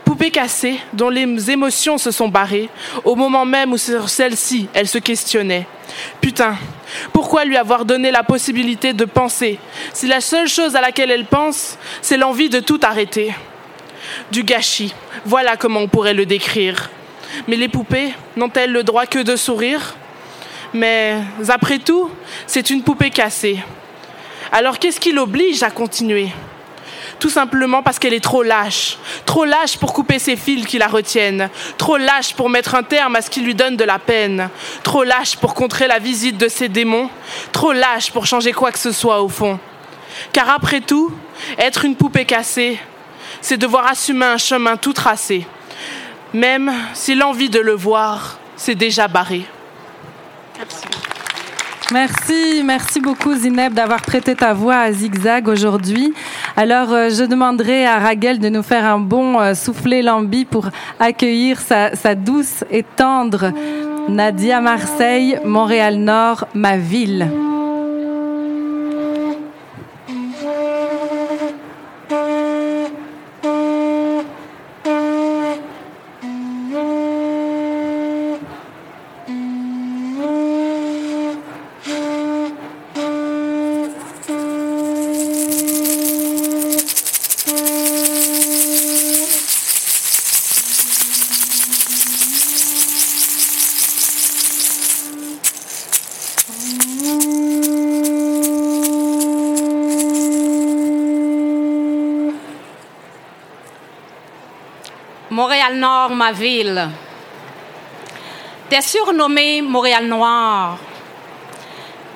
[0.05, 2.69] Poupée cassée, dont les émotions se sont barrées,
[3.03, 5.67] au moment même où sur celle-ci, elle se questionnait.
[6.21, 6.55] Putain,
[7.11, 9.59] pourquoi lui avoir donné la possibilité de penser,
[9.93, 13.33] si la seule chose à laquelle elle pense, c'est l'envie de tout arrêter
[14.31, 14.93] Du gâchis,
[15.25, 16.89] voilà comment on pourrait le décrire.
[17.47, 19.95] Mais les poupées n'ont-elles le droit que de sourire?
[20.73, 21.17] Mais
[21.49, 22.09] après tout,
[22.47, 23.59] c'est une poupée cassée.
[24.51, 26.29] Alors qu'est-ce qui l'oblige à continuer?
[27.19, 28.97] Tout simplement parce qu'elle est trop lâche.
[29.25, 31.49] Trop lâche pour couper ses fils qui la retiennent.
[31.77, 34.49] Trop lâche pour mettre un terme à ce qui lui donne de la peine.
[34.83, 37.09] Trop lâche pour contrer la visite de ses démons.
[37.51, 39.59] Trop lâche pour changer quoi que ce soit au fond.
[40.33, 41.11] Car après tout,
[41.57, 42.79] être une poupée cassée,
[43.41, 45.45] c'est devoir assumer un chemin tout tracé
[46.33, 49.45] même si l'envie de le voir s'est déjà barrée.
[51.91, 52.63] Merci.
[52.63, 56.13] Merci, beaucoup Zineb d'avoir prêté ta voix à Zigzag aujourd'hui.
[56.55, 60.69] Alors euh, je demanderai à Raguel de nous faire un bon euh, soufflé lambi pour
[60.99, 63.51] accueillir sa, sa douce et tendre
[64.09, 67.29] Nadia Marseille, Montréal Nord, ma ville.
[105.63, 106.89] Montréal-Nord, ma ville.
[108.69, 110.77] T'es surnommé Montréal Noir,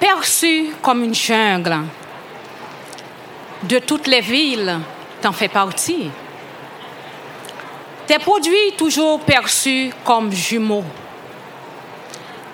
[0.02, 1.78] perçu comme une jungle.
[3.64, 4.78] De toutes les villes,
[5.22, 6.10] t'en fais partie.
[8.06, 10.84] Tes produits toujours perçus comme jumeaux.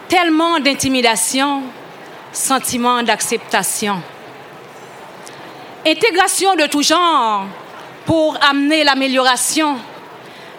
[0.07, 1.63] Tellement d'intimidation,
[2.31, 3.99] sentiment d'acceptation.
[5.87, 7.47] Intégration de tout genre
[8.05, 9.79] pour amener l'amélioration,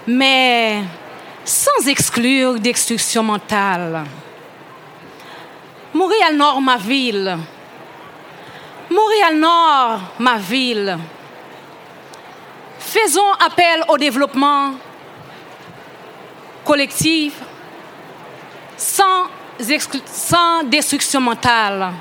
[0.07, 0.83] mais
[1.45, 4.05] sans exclure d'exstruction mentale.
[5.93, 7.39] Montréal-Nord, ma ville.
[8.91, 10.99] Montréal-Nord, ma ville.
[12.79, 14.75] Faisons appel au développement
[16.65, 17.35] collectif
[18.77, 19.27] sans,
[20.07, 21.93] sans destruction mentale.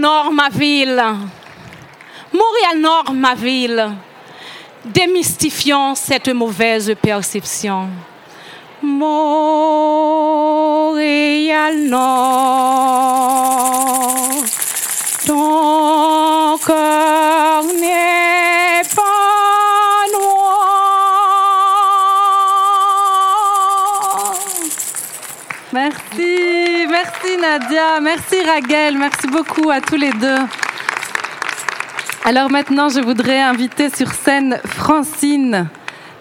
[0.00, 1.04] Montréal-Nord, ma ville.
[2.32, 3.96] Montréal-Nord, ma ville.
[4.82, 7.90] Démystifions cette mauvaise perception.
[8.82, 9.34] Montréal-Nord,
[15.26, 20.80] ton cœur n'est pas noir.
[25.72, 26.49] Merci,
[27.30, 30.38] merci Nadia, merci Raguel, merci beaucoup à tous les deux.
[32.24, 35.68] Alors maintenant, je voudrais inviter sur scène Francine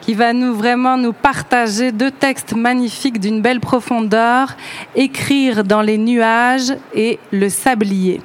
[0.01, 4.55] qui va nous vraiment nous partager deux textes magnifiques d'une belle profondeur,
[4.95, 8.22] Écrire dans les nuages et Le sablier.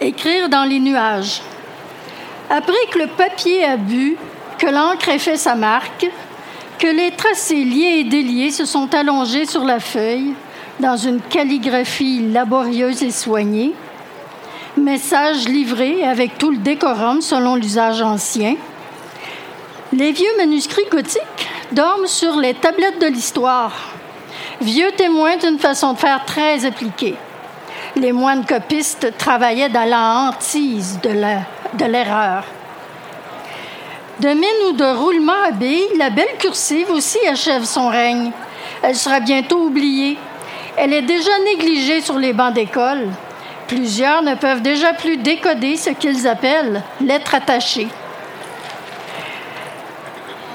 [0.00, 1.40] Écrire dans les nuages.
[2.50, 4.16] Après que le papier a bu,
[4.58, 6.06] que l'encre ait fait sa marque,
[6.78, 10.34] que les tracés liés et déliés se sont allongés sur la feuille
[10.80, 13.72] dans une calligraphie laborieuse et soignée,
[14.76, 18.56] message livré avec tout le décorum selon l'usage ancien,
[19.92, 23.72] les vieux manuscrits gothiques dorment sur les tablettes de l'histoire,
[24.60, 27.14] vieux témoins d'une façon de faire très appliquée.
[27.94, 32.44] Les moines copistes travaillaient dans la hantise de l'erreur.
[34.20, 38.30] De mine ou de roulement à billes, la belle cursive aussi achève son règne.
[38.82, 40.16] Elle sera bientôt oubliée.
[40.78, 43.08] Elle est déjà négligée sur les bancs d'école.
[43.68, 47.88] Plusieurs ne peuvent déjà plus décoder ce qu'ils appellent lettres attachées.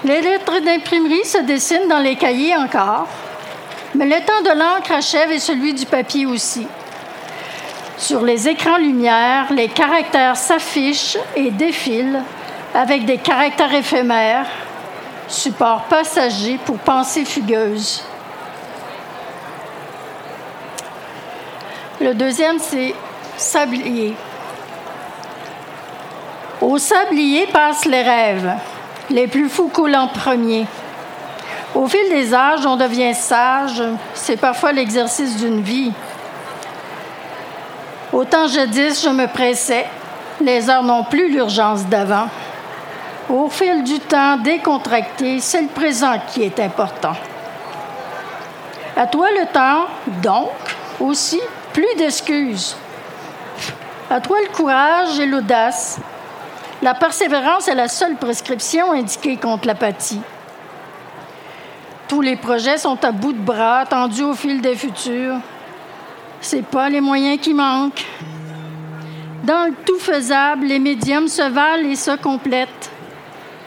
[0.05, 3.07] Les lettres d'imprimerie se dessinent dans les cahiers encore,
[3.93, 6.66] mais le temps de l'encre achève et celui du papier aussi.
[7.99, 12.24] Sur les écrans lumière, les caractères s'affichent et défilent
[12.74, 14.48] avec des caractères éphémères,
[15.28, 18.04] support passager pour pensée fugueuse.
[22.00, 22.96] Le deuxième, c'est
[23.38, 24.16] sablier.
[26.62, 28.54] Au sablier passent les rêves.
[29.10, 30.66] Les plus fous coulent en premier.
[31.76, 33.84] Au fil des âges, on devient sage.
[34.14, 35.92] C'est parfois l'exercice d'une vie.
[38.14, 39.86] Autant jadis, je me pressais.
[40.42, 42.28] Les heures n'ont plus l'urgence d'avant.
[43.30, 47.16] Au fil du temps décontracté, c'est le présent qui est important.
[48.96, 49.86] À toi le temps,
[50.22, 50.50] donc,
[51.00, 51.40] aussi,
[51.72, 52.76] plus d'excuses.
[54.10, 56.00] À toi le courage et l'audace.
[56.82, 60.22] La persévérance est la seule prescription indiquée contre l'apathie.
[62.08, 65.38] Tous les projets sont à bout de bras, tendus au fil des futurs.
[66.42, 68.06] C'est pas les moyens qui manquent.
[69.44, 72.91] Dans le tout faisable, les médiums se valent et se complètent.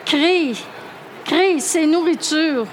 [0.04, 0.52] Crée,
[1.24, 2.66] crée, c'est nourriture,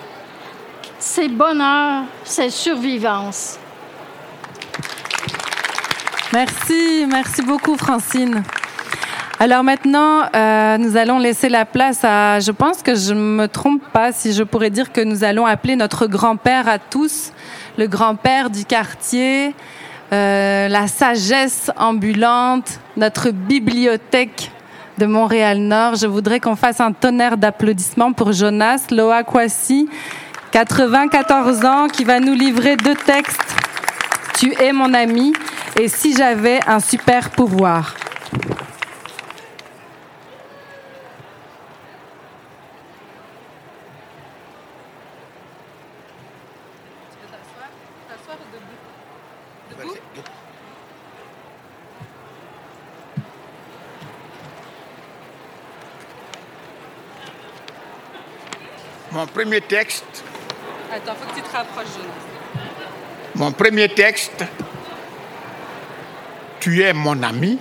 [0.99, 3.57] c'est bonheur, c'est survivance.
[6.33, 8.43] Merci, merci beaucoup Francine.
[9.39, 13.81] Alors maintenant, euh, nous allons laisser la place à, je pense que je me trompe
[13.91, 17.31] pas si je pourrais dire que nous allons appeler notre grand-père à tous,
[17.77, 19.55] le grand-père du quartier,
[20.13, 24.51] euh, la sagesse ambulante, notre bibliothèque
[25.01, 25.95] de Montréal-Nord.
[25.95, 29.89] Je voudrais qu'on fasse un tonnerre d'applaudissements pour Jonas Loakwasi,
[30.51, 33.55] 94 ans, qui va nous livrer deux textes.
[34.37, 35.33] Tu es mon ami
[35.79, 37.95] et si j'avais un super pouvoir.
[59.11, 60.23] Mon premier texte.
[60.89, 62.63] Attends, faut que tu te rapproches, Jonas.
[63.35, 64.45] Mon premier texte,
[66.61, 67.57] Tu es mon ami,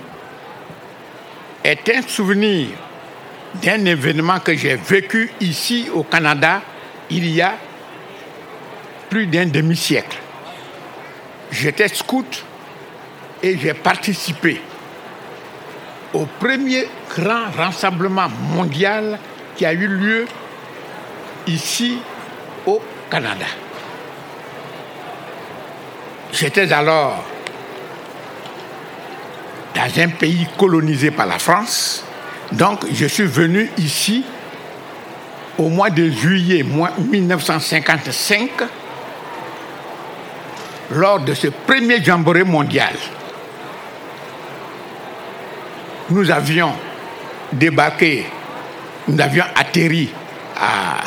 [1.63, 2.67] est un souvenir
[3.55, 6.61] d'un événement que j'ai vécu ici au Canada
[7.09, 7.55] il y a
[9.09, 10.19] plus d'un demi-siècle.
[11.51, 12.45] J'étais scout
[13.41, 14.61] et j'ai participé
[16.13, 19.17] au premier grand rassemblement mondial
[19.55, 20.27] qui a eu lieu
[21.47, 21.97] ici
[22.65, 23.45] au Canada.
[26.31, 27.23] J'étais alors
[29.75, 32.03] dans un pays colonisé par la France,
[32.51, 34.23] donc je suis venu ici
[35.57, 38.49] au mois de juillet 1955
[40.91, 42.93] lors de ce premier jamboree mondial.
[46.09, 46.73] Nous avions
[47.53, 48.25] débarqué,
[49.07, 50.09] nous avions atterri
[50.59, 50.97] à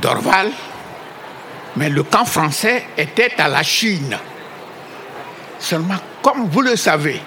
[0.00, 0.50] Dorval,
[1.76, 4.16] mais le camp français était à la Chine.
[5.58, 7.20] Seulement, comme vous le savez,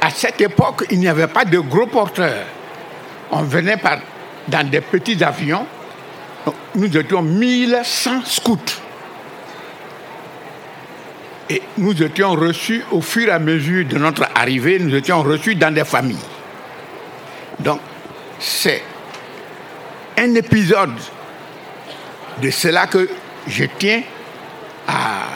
[0.00, 2.44] à cette époque, il n'y avait pas de gros porteurs.
[3.30, 3.98] On venait par,
[4.46, 5.66] dans des petits avions.
[6.74, 8.58] Nous étions 1100 scouts.
[11.50, 15.54] Et nous étions reçus au fur et à mesure de notre arrivée, nous étions reçus
[15.54, 16.16] dans des familles.
[17.58, 17.80] Donc,
[18.38, 18.82] c'est
[20.18, 20.92] un épisode
[22.40, 23.08] de cela que
[23.46, 24.02] je tiens
[24.86, 25.26] à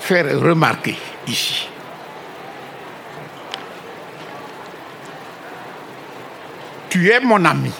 [0.00, 1.68] faire remarquer ici.
[6.88, 7.72] Tu es mon ami.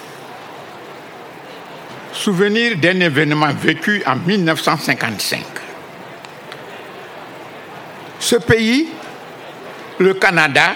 [2.12, 5.40] Souvenir d'un événement vécu en 1955.
[8.18, 8.88] Ce pays,
[9.98, 10.74] le Canada,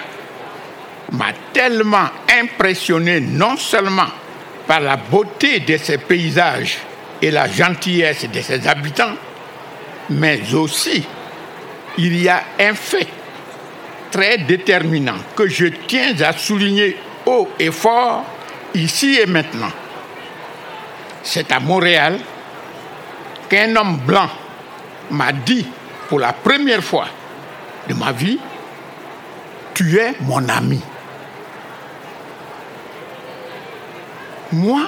[1.13, 2.09] m'a tellement
[2.41, 4.09] impressionné non seulement
[4.67, 6.79] par la beauté de ses paysages
[7.21, 9.15] et la gentillesse de ses habitants,
[10.11, 11.05] mais aussi
[11.99, 13.09] il y a un fait
[14.11, 16.97] très déterminant que je tiens à souligner
[17.27, 18.25] haut et fort
[18.75, 19.73] ici et maintenant.
[21.23, 22.19] C'est à Montréal
[23.49, 24.29] qu'un homme blanc
[25.11, 25.67] m'a dit
[26.09, 27.09] pour la première fois
[27.89, 28.39] de ma vie,
[29.75, 30.81] tu es mon ami.
[34.53, 34.83] Moi,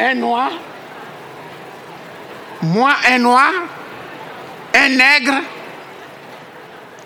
[0.00, 0.50] un noir,
[2.62, 3.50] moi, un noir,
[4.74, 5.40] un nègre,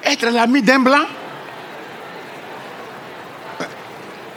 [0.04, 1.06] être l'ami d'un blanc.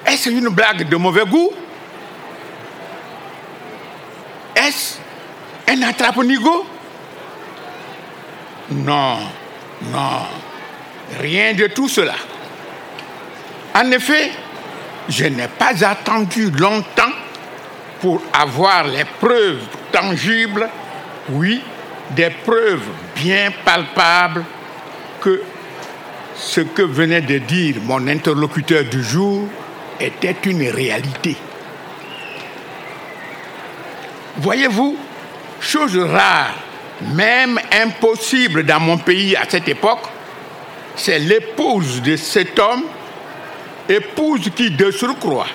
[0.06, 1.52] Est-ce une blague de mauvais goût?
[4.56, 4.98] Est-ce
[5.68, 6.66] un attrape-nigo?
[8.72, 9.18] Non,
[9.82, 10.26] non,
[11.20, 12.16] rien de tout cela.
[13.76, 14.32] En effet,
[15.08, 17.14] je n'ai pas attendu longtemps
[18.02, 19.62] pour avoir les preuves
[19.92, 20.70] tangibles,
[21.32, 21.62] oui,
[22.12, 24.44] des preuves bien palpables
[25.22, 25.42] que
[26.36, 29.48] ce que venait de dire mon interlocuteur du jour
[30.00, 31.36] était une réalité.
[34.38, 34.98] Voyez-vous,
[35.60, 36.54] chose rare,
[37.14, 40.08] même impossible dans mon pays à cette époque,
[40.96, 42.84] c'est l'épouse de cet homme,
[43.88, 45.48] épouse qui de surcroît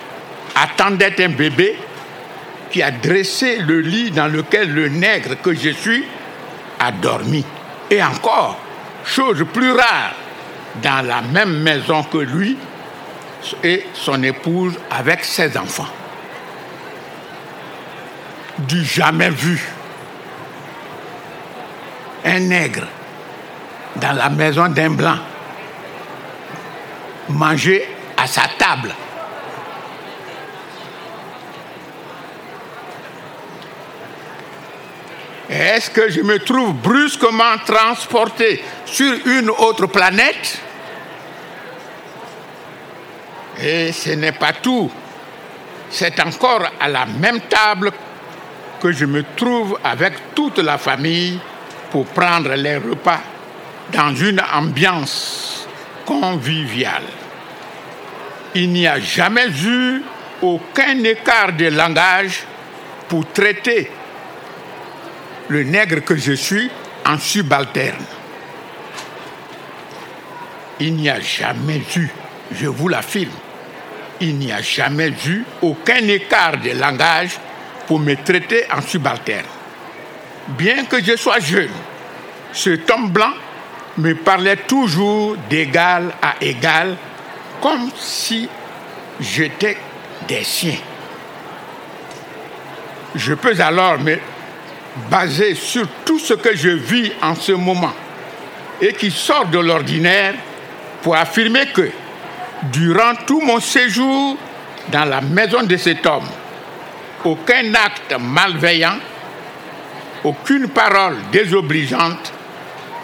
[0.54, 1.76] attendait un bébé,
[2.74, 6.04] qui a dressé le lit dans lequel le nègre que je suis
[6.80, 7.44] a dormi.
[7.88, 8.58] Et encore,
[9.04, 10.16] chose plus rare,
[10.82, 12.58] dans la même maison que lui
[13.62, 15.86] et son épouse avec ses enfants.
[18.58, 19.62] Du jamais vu.
[22.24, 22.88] Un nègre
[23.94, 25.18] dans la maison d'un blanc
[27.28, 28.92] manger à sa table.
[35.48, 40.58] Est-ce que je me trouve brusquement transporté sur une autre planète?
[43.60, 44.90] Et ce n'est pas tout.
[45.90, 47.92] C'est encore à la même table
[48.80, 51.38] que je me trouve avec toute la famille
[51.90, 53.20] pour prendre les repas
[53.92, 55.68] dans une ambiance
[56.04, 57.04] conviviale.
[58.54, 60.02] Il n'y a jamais eu
[60.42, 62.44] aucun écart de langage
[63.08, 63.90] pour traiter
[65.48, 66.70] le nègre que je suis
[67.06, 68.04] en subalterne.
[70.80, 72.08] Il n'y a jamais eu,
[72.52, 73.30] je vous l'affirme,
[74.20, 77.38] il n'y a jamais eu aucun écart de langage
[77.86, 79.46] pour me traiter en subalterne.
[80.48, 81.70] Bien que je sois jeune,
[82.52, 83.32] cet homme blanc
[83.98, 86.96] me parlait toujours d'égal à égal,
[87.62, 88.48] comme si
[89.20, 89.76] j'étais
[90.26, 90.78] des siens.
[93.14, 94.18] Je peux alors me
[95.10, 97.92] baser sur tout ce que je vis en ce moment
[98.80, 100.34] et qui sort de l'ordinaire
[101.02, 101.90] pour affirmer que
[102.64, 104.36] durant tout mon séjour
[104.88, 106.28] dans la maison de cet homme,
[107.24, 108.98] aucun acte malveillant,
[110.22, 112.32] aucune parole désobligeante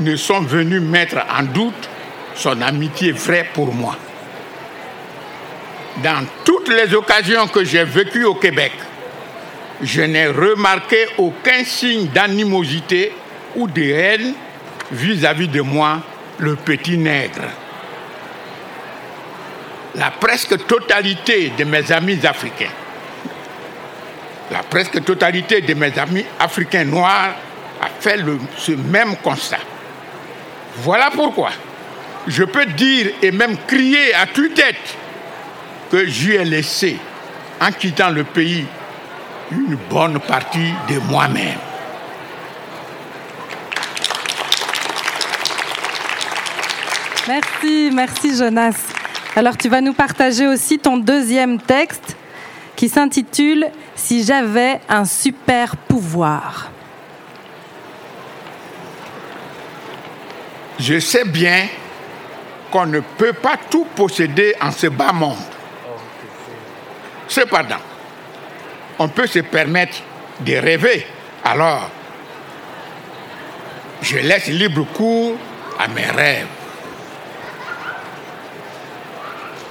[0.01, 1.88] ne sont venus mettre en doute
[2.34, 3.97] son amitié vraie pour moi.
[6.03, 8.72] Dans toutes les occasions que j'ai vécues au Québec,
[9.83, 13.12] je n'ai remarqué aucun signe d'animosité
[13.57, 14.35] ou de haine
[14.93, 16.01] vis-à-vis de moi,
[16.39, 17.49] le petit nègre.
[19.95, 22.70] La presque totalité de mes amis africains,
[24.51, 27.35] la presque totalité de mes amis africains noirs
[27.81, 28.20] a fait
[28.57, 29.59] ce même constat.
[30.76, 31.51] Voilà pourquoi
[32.26, 34.97] je peux dire et même crier à tue-tête
[35.91, 36.97] que j'y ai laissé,
[37.61, 38.66] en quittant le pays,
[39.53, 41.59] une bonne partie de moi-même.
[47.28, 48.76] Merci, merci Jonas.
[49.36, 52.16] Alors tu vas nous partager aussi ton deuxième texte
[52.74, 56.70] qui s'intitule Si j'avais un super pouvoir.
[60.78, 61.68] Je sais bien
[62.70, 65.36] qu'on ne peut pas tout posséder en ce bas monde.
[67.28, 67.76] Cependant,
[69.01, 69.96] on peut se permettre
[70.40, 71.07] de rêver.
[71.42, 71.90] Alors,
[74.03, 75.36] je laisse libre cours
[75.78, 76.46] à mes rêves.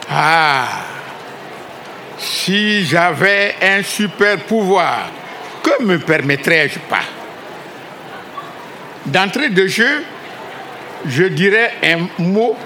[0.10, 0.68] Ah,
[2.18, 5.12] si j'avais un super pouvoir,
[5.62, 7.06] que me permettrais-je pas?
[9.06, 10.04] D'entrée de jeu,
[11.06, 12.58] je dirais un mot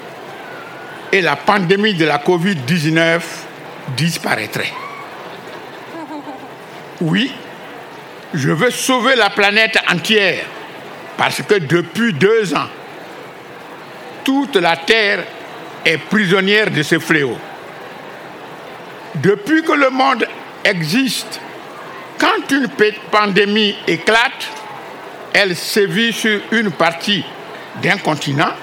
[1.12, 3.20] et la pandémie de la COVID-19
[3.98, 4.72] disparaîtrait.
[7.06, 7.34] Oui,
[8.34, 10.46] je veux sauver la planète entière
[11.18, 12.70] parce que depuis deux ans,
[14.24, 15.26] toute la Terre
[15.84, 17.38] est prisonnière de ce fléau.
[19.16, 20.26] Depuis que le monde
[20.64, 21.42] existe,
[22.18, 22.70] quand une
[23.12, 24.48] pandémie éclate,
[25.34, 27.26] elle sévit sur une partie
[27.82, 28.54] d'un continent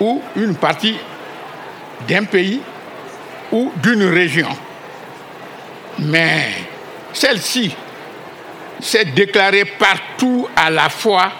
[0.00, 0.98] ou une partie
[2.06, 2.60] d'un pays
[3.50, 4.54] ou d'une région.
[5.98, 6.71] Mais
[7.12, 7.74] celle-ci
[8.80, 11.32] s'est déclarée partout à la fois,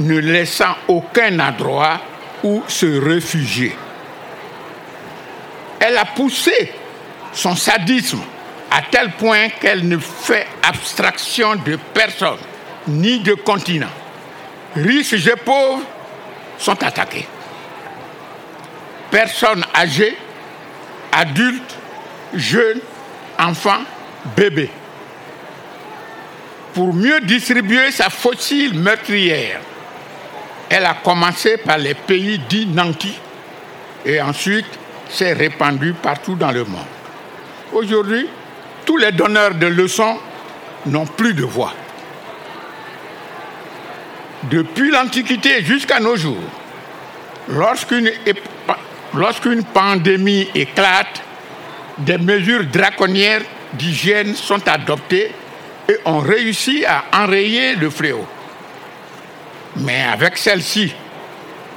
[0.00, 2.00] ne laissant aucun endroit
[2.42, 3.76] où se réfugier.
[5.80, 6.72] Elle a poussé
[7.32, 8.22] son sadisme
[8.70, 12.38] à tel point qu'elle ne fait abstraction de personne
[12.88, 13.90] ni de continent.
[14.76, 15.82] Riches et pauvres
[16.58, 17.26] sont attaqués.
[19.10, 20.16] Personnes âgées,
[21.12, 21.76] adultes,
[22.34, 22.80] jeunes,
[23.38, 23.82] enfants,
[24.36, 24.70] bébés.
[26.74, 29.60] Pour mieux distribuer sa fossile meurtrière,
[30.68, 33.18] elle a commencé par les pays dits nantis
[34.04, 34.66] et ensuite
[35.08, 36.80] s'est répandue partout dans le monde.
[37.72, 38.26] Aujourd'hui,
[38.84, 40.18] tous les donneurs de leçons
[40.86, 41.72] n'ont plus de voix.
[44.50, 46.36] Depuis l'Antiquité jusqu'à nos jours,
[47.48, 48.10] lorsqu'une
[49.14, 51.22] lorsqu'une pandémie éclate,
[51.98, 53.42] des mesures draconnières
[53.74, 55.30] d'hygiène sont adoptées
[55.88, 58.26] et ont réussi à enrayer le fléau.
[59.76, 60.94] Mais avec celle-ci,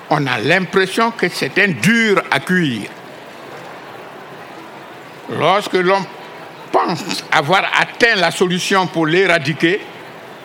[0.09, 2.89] on a l'impression que c'est un dur à cuire.
[5.29, 6.05] Lorsque l'on
[6.71, 9.81] pense avoir atteint la solution pour l'éradiquer,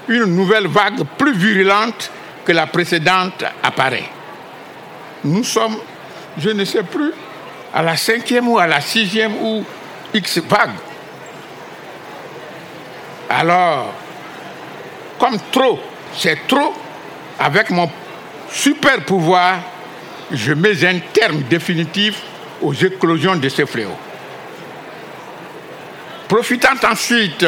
[0.09, 2.11] une nouvelle vague plus virulente
[2.45, 4.11] que la précédente apparaît.
[5.25, 5.77] Nous sommes,
[6.37, 7.13] je ne sais plus,
[7.73, 9.65] à la cinquième ou à la sixième ou
[10.13, 10.71] X vague.
[13.33, 13.95] Alors,
[15.18, 15.80] comme trop,
[16.14, 16.74] c'est trop,
[17.39, 17.91] avec mon
[18.51, 19.59] super pouvoir,
[20.30, 22.20] je mets un terme définitif
[22.61, 23.97] aux éclosions de ce fléau.
[26.28, 27.47] Profitant ensuite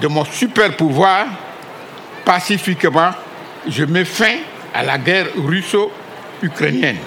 [0.00, 1.26] de mon super pouvoir,
[2.24, 3.10] pacifiquement,
[3.68, 4.38] je mets fin
[4.72, 6.98] à la guerre russo-ukrainienne.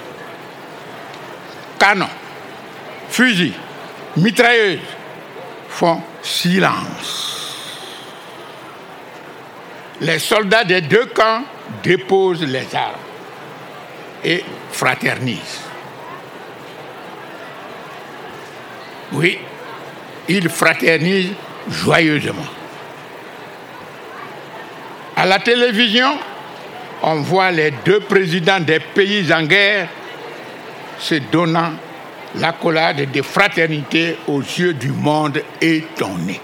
[1.76, 2.06] Canons,
[3.08, 3.54] fusils,
[4.16, 4.78] mitrailleuses
[5.68, 7.43] font silence.
[10.00, 11.42] Les soldats des deux camps
[11.82, 12.94] déposent les armes
[14.24, 14.42] et
[14.72, 15.60] fraternisent.
[19.12, 19.38] Oui,
[20.28, 21.32] ils fraternisent
[21.68, 22.46] joyeusement.
[25.16, 26.18] À la télévision,
[27.02, 29.88] on voit les deux présidents des pays en guerre
[30.98, 31.72] se donnant
[32.36, 36.40] l'accolade de fraternité aux yeux du monde étonné.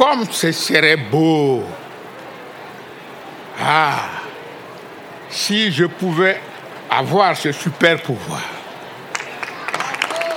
[0.00, 1.62] Comme ce serait beau.
[3.62, 3.98] Ah,
[5.28, 6.40] si je pouvais
[6.88, 8.40] avoir ce super pouvoir.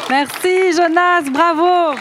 [0.10, 1.98] Merci Jonas, bravo.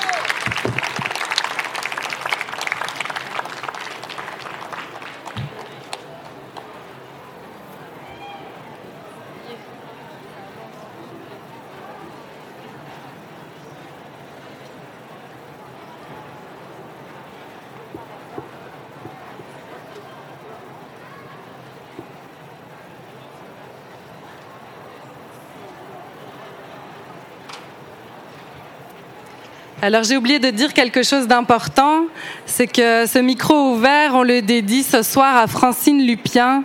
[29.85, 32.05] Alors j'ai oublié de dire quelque chose d'important,
[32.47, 36.63] c'est que ce micro ouvert, on le dédie ce soir à Francine Lupien,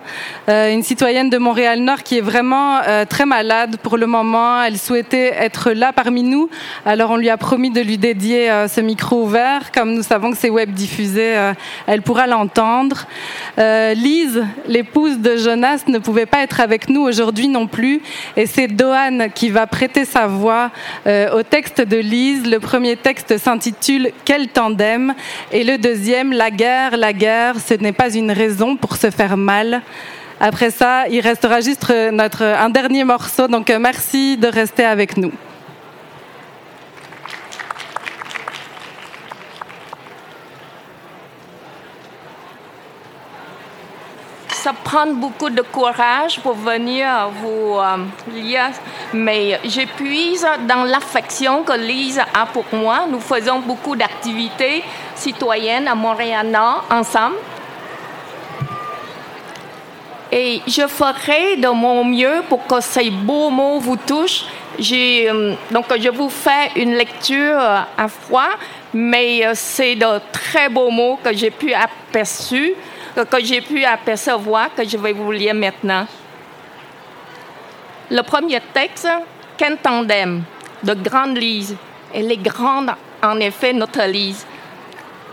[0.50, 4.62] euh, une citoyenne de Montréal-Nord qui est vraiment euh, très malade pour le moment.
[4.62, 6.48] Elle souhaitait être là parmi nous,
[6.86, 9.72] alors on lui a promis de lui dédier euh, ce micro ouvert.
[9.72, 11.34] Comme nous savons que c'est web diffusé,
[11.88, 13.08] elle pourra l'entendre.
[13.58, 18.00] Lise, l'épouse de Jonas, ne pouvait pas être avec nous aujourd'hui non plus,
[18.36, 20.70] et c'est Doane qui va prêter sa voix
[21.08, 25.14] au texte de Lise, le premier texte texte s'intitule Quel tandem?
[25.54, 29.38] Et le deuxième La guerre, la guerre, ce n'est pas une raison pour se faire
[29.38, 29.82] mal.
[30.42, 35.16] Après ça, il restera juste notre, un dernier morceau, donc euh, merci de rester avec
[35.16, 35.32] nous.
[44.68, 47.08] Ça prend beaucoup de courage pour venir
[47.42, 48.04] vous euh,
[48.34, 48.72] lire,
[49.14, 53.06] mais j'épuise dans l'affection que Lise a pour moi.
[53.10, 54.84] Nous faisons beaucoup d'activités
[55.16, 57.38] citoyennes à Montréal-Nord ensemble.
[60.34, 64.44] Et je ferai de mon mieux pour que ces beaux mots vous touchent.
[64.92, 68.52] Euh, donc, je vous fais une lecture à froid,
[68.94, 71.74] mais euh, c'est de très beaux mots que j'ai pu
[73.26, 76.06] que, j'ai pu apercevoir, que je vais vous lire maintenant.
[78.10, 79.08] Le premier texte,
[79.58, 80.44] Qu'un tandem
[80.84, 81.76] de grande Lise.
[82.14, 82.92] Elle est grande,
[83.24, 84.46] en effet, notre Lise.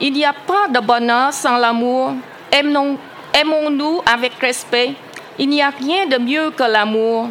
[0.00, 2.14] Il n'y a pas de bonheur sans l'amour.
[2.50, 4.94] Aimons-nous avec respect.
[5.38, 7.28] Il n'y a rien de mieux que l'amour.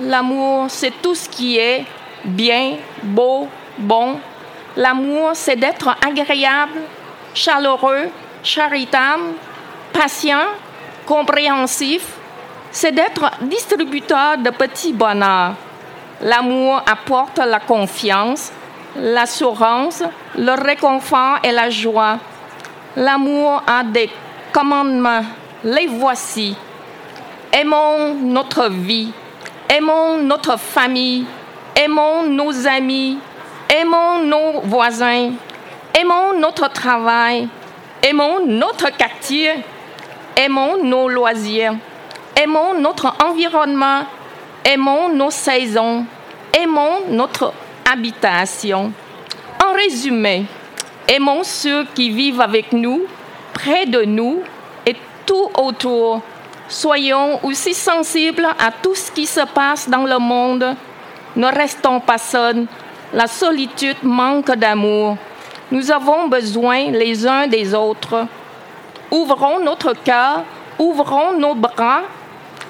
[0.00, 1.84] L'amour, c'est tout ce qui est
[2.24, 4.18] bien, beau, bon.
[4.76, 6.80] L'amour, c'est d'être agréable,
[7.34, 8.08] chaleureux,
[8.42, 9.34] charitable,
[9.92, 10.46] patient,
[11.06, 12.02] compréhensif,
[12.70, 15.54] c'est d'être distributeur de petits bonheurs.
[16.22, 18.52] L'amour apporte la confiance,
[18.96, 20.02] l'assurance,
[20.36, 22.18] le réconfort et la joie.
[22.96, 24.10] L'amour a des
[24.52, 25.24] commandements.
[25.64, 26.56] Les voici.
[27.52, 29.12] Aimons notre vie.
[29.68, 31.24] Aimons notre famille.
[31.74, 33.18] Aimons nos amis.
[33.68, 35.30] Aimons nos voisins.
[35.98, 37.48] Aimons notre travail.
[38.02, 39.62] Aimons notre quartier.
[40.36, 41.74] Aimons nos loisirs.
[42.36, 44.02] Aimons notre environnement.
[44.64, 46.04] Aimons nos saisons.
[46.58, 47.52] Aimons notre
[47.90, 48.92] habitation.
[49.64, 50.44] En résumé,
[51.08, 53.02] aimons ceux qui vivent avec nous,
[53.52, 54.42] près de nous
[54.86, 56.22] et tout autour.
[56.68, 60.76] Soyons aussi sensibles à tout ce qui se passe dans le monde.
[61.36, 62.66] Ne restons pas seuls.
[63.12, 65.16] La solitude manque d'amour.
[65.72, 68.26] Nous avons besoin les uns des autres.
[69.10, 70.44] Ouvrons notre cœur,
[70.78, 72.02] ouvrons nos bras,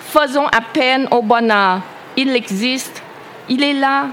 [0.00, 1.80] faisons appel au bonheur.
[2.16, 3.02] Il existe,
[3.48, 4.06] il est là,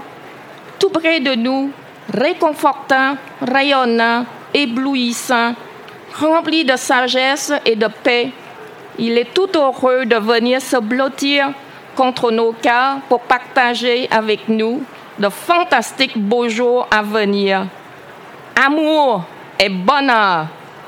[0.78, 1.70] tout près de nous,
[2.12, 5.54] réconfortant, rayonnant, éblouissant,
[6.20, 8.30] rempli de sagesse et de paix.
[8.98, 11.50] Il est tout heureux de venir se blottir
[11.96, 14.82] contre nos cœurs pour partager avec nous
[15.18, 17.66] de fantastiques beaux jours à venir.
[18.54, 19.24] Amour
[19.58, 20.46] et bonheur,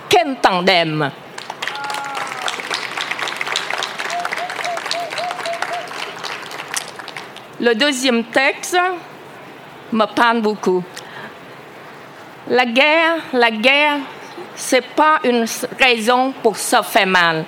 [0.09, 1.11] quel tandem!
[7.63, 8.79] Le deuxième texte
[9.93, 10.83] me parle beaucoup.
[12.49, 13.99] La guerre, la guerre,
[14.55, 15.45] c'est pas une
[15.79, 17.45] raison pour se faire mal.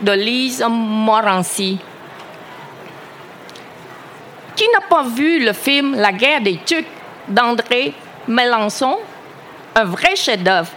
[0.00, 1.80] De Lise Morancy.
[4.54, 6.86] Qui n'a pas vu le film La guerre des Tucs
[7.26, 7.92] d'André
[8.28, 8.98] Mélenchon?
[9.74, 10.70] Un vrai chef-d'œuvre.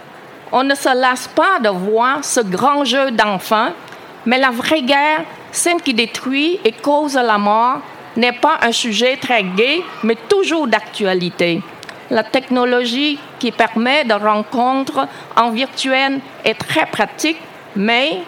[0.50, 3.72] On ne se lasse pas de voir ce grand jeu d'enfants,
[4.26, 5.22] mais la vraie guerre,
[5.52, 7.82] celle qui détruit et cause la mort,
[8.16, 11.62] n'est pas un sujet très gai, mais toujours d'actualité.
[12.10, 15.06] La technologie qui permet de rencontres
[15.36, 17.38] en virtuel est très pratique,
[17.76, 18.18] mais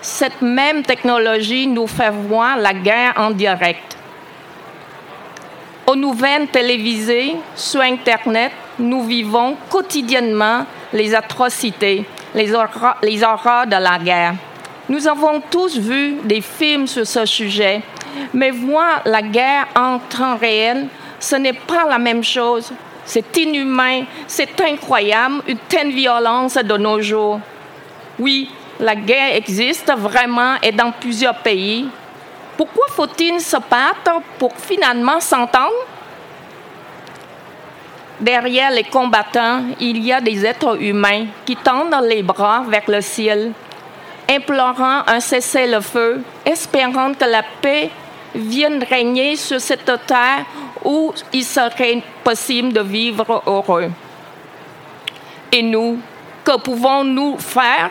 [0.00, 3.96] cette même technologie nous fait voir la guerre en direct.
[5.86, 12.04] Aux nouvelles télévisées, sur Internet, nous vivons quotidiennement les atrocités,
[12.34, 14.34] les horreurs, les horreurs de la guerre.
[14.88, 17.82] Nous avons tous vu des films sur ce sujet,
[18.32, 20.88] mais voir la guerre en temps réel,
[21.18, 22.72] ce n'est pas la même chose.
[23.04, 27.40] C'est inhumain, c'est incroyable, une telle violence de nos jours.
[28.18, 31.88] Oui, la guerre existe vraiment et dans plusieurs pays.
[32.56, 35.72] Pourquoi faut-il se battre pour finalement s'entendre?
[38.20, 43.00] Derrière les combattants, il y a des êtres humains qui tendent les bras vers le
[43.00, 43.52] ciel,
[44.28, 47.90] implorant un cessez-le-feu, espérant que la paix
[48.34, 50.44] vienne régner sur cette terre
[50.84, 53.90] où il serait possible de vivre heureux.
[55.50, 55.98] Et nous,
[56.44, 57.90] que pouvons-nous faire?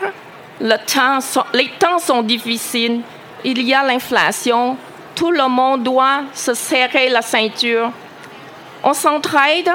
[0.60, 3.00] Les temps sont difficiles,
[3.44, 4.76] il y a l'inflation,
[5.14, 7.90] tout le monde doit se serrer la ceinture.
[8.82, 9.70] On s'entraide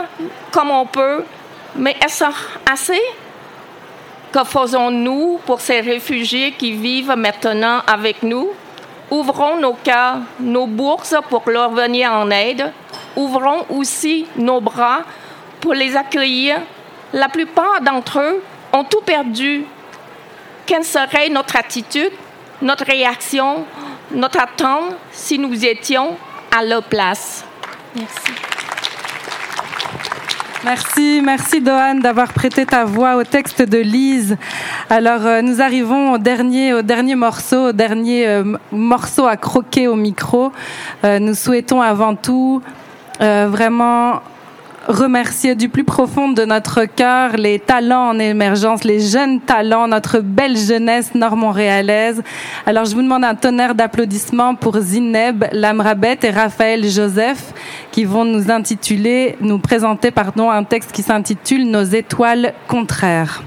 [0.51, 1.23] comme on peut,
[1.75, 2.25] mais est-ce
[2.71, 3.01] assez?
[4.33, 8.49] Que faisons-nous pour ces réfugiés qui vivent maintenant avec nous?
[9.11, 12.71] Ouvrons nos cœurs, nos bourses pour leur venir en aide.
[13.15, 15.01] Ouvrons aussi nos bras
[15.61, 16.57] pour les accueillir.
[17.13, 19.65] La plupart d'entre eux ont tout perdu.
[20.65, 22.13] Quelle serait notre attitude,
[22.59, 23.65] notre réaction,
[24.09, 26.17] notre attente si nous étions
[26.51, 27.45] à leur place?
[27.95, 28.52] Merci.
[30.65, 34.37] Merci, merci Dohan d'avoir prêté ta voix au texte de Lise.
[34.89, 39.89] Alors euh, nous arrivons au dernier, au dernier morceau, au dernier euh, morceau à croquer
[39.89, 40.53] au micro.
[41.03, 42.61] Euh, nous souhaitons avant tout
[43.19, 44.21] vraiment
[44.87, 50.19] remercier du plus profond de notre cœur les talents en émergence, les jeunes talents, notre
[50.19, 52.21] belle jeunesse nord-montréalaise.
[52.65, 57.53] Alors je vous demande un tonnerre d'applaudissements pour Zineb Lamrabet et Raphaël Joseph
[57.91, 63.43] qui vont nous intituler, nous présenter pardon, un texte qui s'intitule Nos étoiles contraires.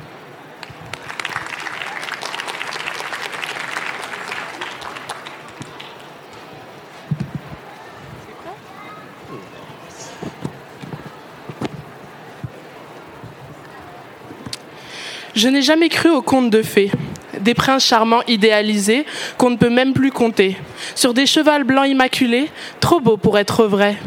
[15.37, 16.91] Je n'ai jamais cru aux contes de fées,
[17.39, 19.05] des princes charmants idéalisés
[19.37, 20.57] qu'on ne peut même plus compter,
[20.95, 23.99] sur des chevals blancs immaculés, trop beaux pour être vrais.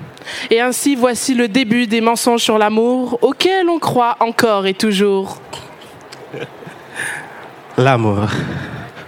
[0.50, 5.40] Et ainsi voici le début des mensonges sur l'amour auxquels on croit encore et toujours.
[7.78, 8.26] L'amour.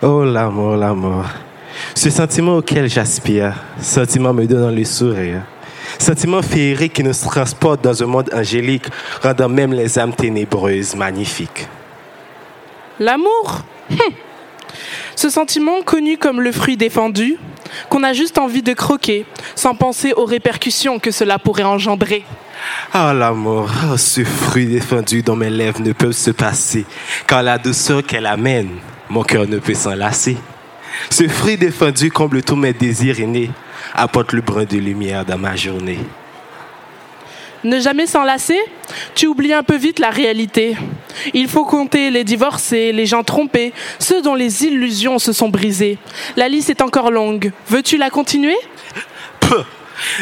[0.04, 1.26] Oh l'amour, l'amour.
[1.96, 5.42] Ce sentiment auquel j'aspire, sentiment me donnant le sourire.
[5.98, 8.86] Sentiment féerique qui nous transporte dans un monde angélique,
[9.24, 11.68] rendant même les âmes ténébreuses magnifiques.
[13.00, 14.14] L'amour Hum.
[15.16, 17.38] Ce sentiment connu comme le fruit défendu,
[17.90, 19.26] qu'on a juste envie de croquer,
[19.56, 22.24] sans penser aux répercussions que cela pourrait engendrer.
[22.94, 26.86] Oh l'amour, oh, ce fruit défendu dont mes lèvres ne peuvent se passer,
[27.28, 28.70] car la douceur qu'elle amène,
[29.10, 30.38] mon cœur ne peut s'en lasser.
[31.10, 33.52] Ce fruit défendu comble tous mes désirs innés,
[33.94, 36.00] apporte le brin de lumière dans ma journée.
[37.64, 38.60] Ne jamais s'enlacer
[39.16, 40.76] Tu oublies un peu vite la réalité.
[41.34, 45.98] Il faut compter les divorcés, les gens trompés, ceux dont les illusions se sont brisées.
[46.36, 47.52] La liste est encore longue.
[47.68, 48.58] Veux-tu la continuer?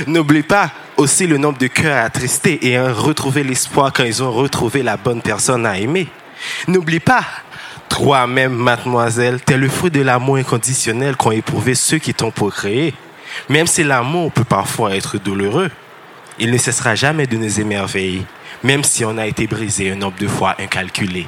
[0.08, 4.32] N'oublie pas aussi le nombre de cœurs attristés et à retrouver l'espoir quand ils ont
[4.32, 6.08] retrouvé la bonne personne à aimer.
[6.68, 7.24] N'oublie pas,
[7.88, 12.94] toi-même, mademoiselle, t'es le fruit de l'amour inconditionnel qu'ont éprouvé ceux qui t'ont procréé.
[13.48, 15.70] Même si l'amour peut parfois être douloureux,
[16.40, 18.24] il ne cessera jamais de nous émerveiller,
[18.64, 21.26] même si on a été brisé un nombre de fois incalculé.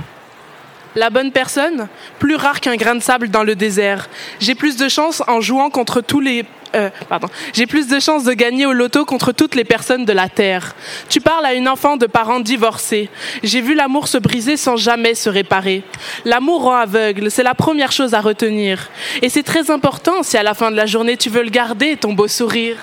[0.96, 1.88] La bonne personne
[2.20, 4.10] Plus rare qu'un grain de sable dans le désert.
[4.40, 6.44] J'ai plus de chance en jouant contre tous les...
[6.76, 7.30] euh, pardon.
[7.54, 10.76] J'ai plus de chances de gagner au loto contre toutes les personnes de la Terre.
[11.08, 13.10] Tu parles à une enfant de parents divorcés.
[13.42, 15.84] J'ai vu l'amour se briser sans jamais se réparer.
[16.26, 18.90] L'amour rend aveugle, c'est la première chose à retenir.
[19.22, 21.96] Et c'est très important si à la fin de la journée tu veux le garder,
[21.96, 22.76] ton beau sourire.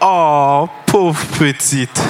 [0.00, 2.02] Oh, pauvre petite.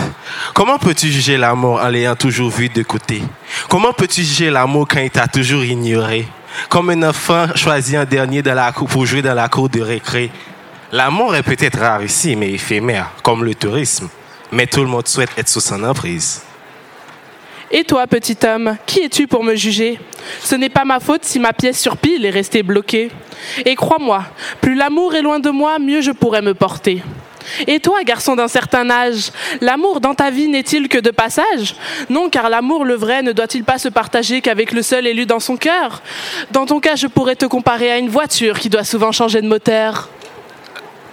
[0.52, 3.22] Comment peux-tu juger l'amour en l'ayant toujours vu de côté?
[3.68, 6.26] Comment peux-tu juger l'amour quand il t'a toujours ignoré?
[6.68, 9.80] Comme un enfant choisi en dernier dans la cour pour jouer dans la cour de
[9.80, 10.30] récré.
[10.92, 14.08] L'amour est peut-être rare ici, mais éphémère, comme le tourisme.
[14.52, 16.42] Mais tout le monde souhaite être sous son emprise.
[17.70, 19.98] Et toi, petit homme, qui es-tu pour me juger?
[20.40, 23.10] Ce n'est pas ma faute si ma pièce sur pile est restée bloquée.
[23.64, 24.24] Et crois-moi,
[24.60, 27.02] plus l'amour est loin de moi, mieux je pourrais me porter.
[27.66, 29.30] Et toi, garçon d'un certain âge,
[29.60, 31.74] l'amour dans ta vie n'est-il que de passage?
[32.10, 35.40] Non, car l'amour, le vrai, ne doit-il pas se partager qu'avec le seul élu dans
[35.40, 36.02] son cœur?
[36.50, 39.48] Dans ton cas, je pourrais te comparer à une voiture qui doit souvent changer de
[39.48, 40.08] moteur.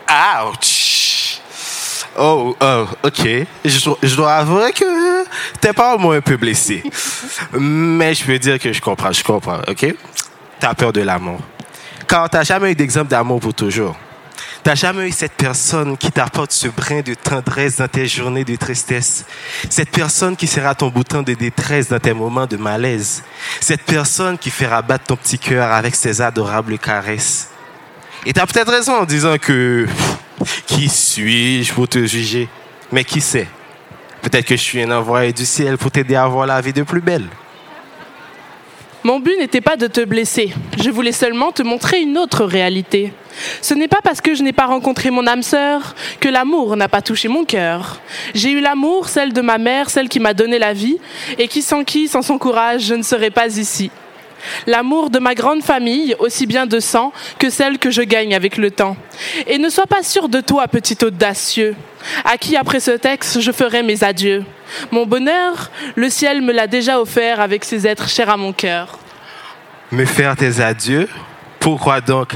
[0.10, 1.40] Ouch!
[2.18, 3.28] Oh, oh, ok.
[3.64, 5.24] Je, dois- je dois avouer que
[5.62, 6.84] t'es pas au moins un peu blessé.
[7.54, 9.96] Mais je peux dire que je comprends, je comprends, ok?
[10.60, 11.40] T'as peur de l'amour.
[12.08, 13.96] Car t'as jamais eu d'exemple d'amour pour toujours.
[14.64, 18.56] T'as jamais eu cette personne qui t'apporte ce brin de tendresse dans tes journées de
[18.56, 19.26] tristesse?
[19.72, 23.24] Cette personne qui sera ton bouton de détresse dans tes moments de malaise?
[23.60, 27.50] Cette personne qui fera battre ton petit cœur avec ses adorables caresses?
[28.24, 29.88] Et t'as peut-être raison en disant que
[30.68, 32.48] qui suis-je pour te juger?
[32.92, 33.48] Mais qui sait
[34.22, 36.84] Peut-être que je suis un envoyé du ciel pour t'aider à voir la vie de
[36.84, 37.28] plus belle.
[39.04, 43.12] Mon but n'était pas de te blesser, je voulais seulement te montrer une autre réalité.
[43.62, 46.88] Ce n'est pas parce que je n'ai pas rencontré mon âme sœur que l'amour n'a
[46.88, 48.00] pas touché mon cœur.
[48.36, 51.00] J'ai eu l'amour, celle de ma mère, celle qui m'a donné la vie,
[51.40, 53.90] et qui sans qui, sans son courage, je ne serais pas ici.
[54.68, 58.58] L'amour de ma grande famille, aussi bien de sang que celle que je gagne avec
[58.58, 58.98] le temps.
[59.48, 61.76] Et ne sois pas sûr de toi, petit audacieux,
[62.24, 64.44] à qui après ce texte je ferai mes adieux?
[64.92, 68.98] Mon bonheur, le ciel me l'a déjà offert avec ses êtres chers à mon cœur.
[69.92, 71.08] Me faire tes adieux
[71.60, 72.34] Pourquoi donc?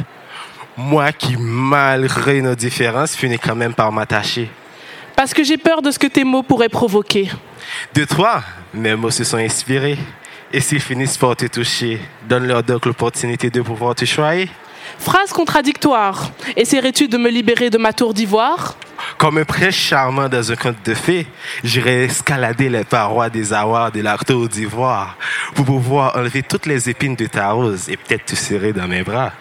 [0.78, 4.50] Moi qui, malgré nos différences, finis quand même par m'attacher.
[5.16, 7.32] Parce que j'ai peur de ce que tes mots pourraient provoquer.
[7.94, 9.98] De toi, mes mots se sont inspirés.
[10.52, 14.50] Et s'ils finissent par te toucher, donne-leur donc l'opportunité de pouvoir te choyer.
[15.00, 16.32] Phrase contradictoire.
[16.56, 18.78] Essaierais-tu de me libérer de ma tour d'ivoire?
[19.18, 21.28] Comme un prince charmant dans un conte de fées,
[21.64, 25.18] j'irai escalader les parois des avoirs de la tour d'ivoire
[25.54, 29.04] pour pouvoir enlever toutes les épines de ta rose et peut-être te serrer dans mes
[29.04, 29.32] bras.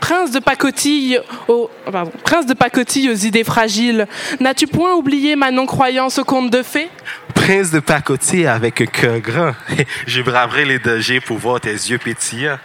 [0.00, 4.06] Prince de pacotille aux, oh, pardon, prince de pacotille aux idées fragiles,
[4.40, 6.88] n'as-tu point oublié ma non-croyance au conte de fées?
[7.34, 9.52] Prince de pacotille avec un cœur grand,
[10.06, 12.58] je braverai les dangers pour voir tes yeux pétillants.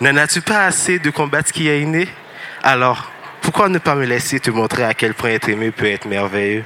[0.00, 2.08] N'en as-tu pas assez de combattre ce qui est inné?
[2.64, 3.10] Alors,
[3.42, 6.64] pourquoi ne pas me laisser te montrer à quel point être aimé peut être merveilleux?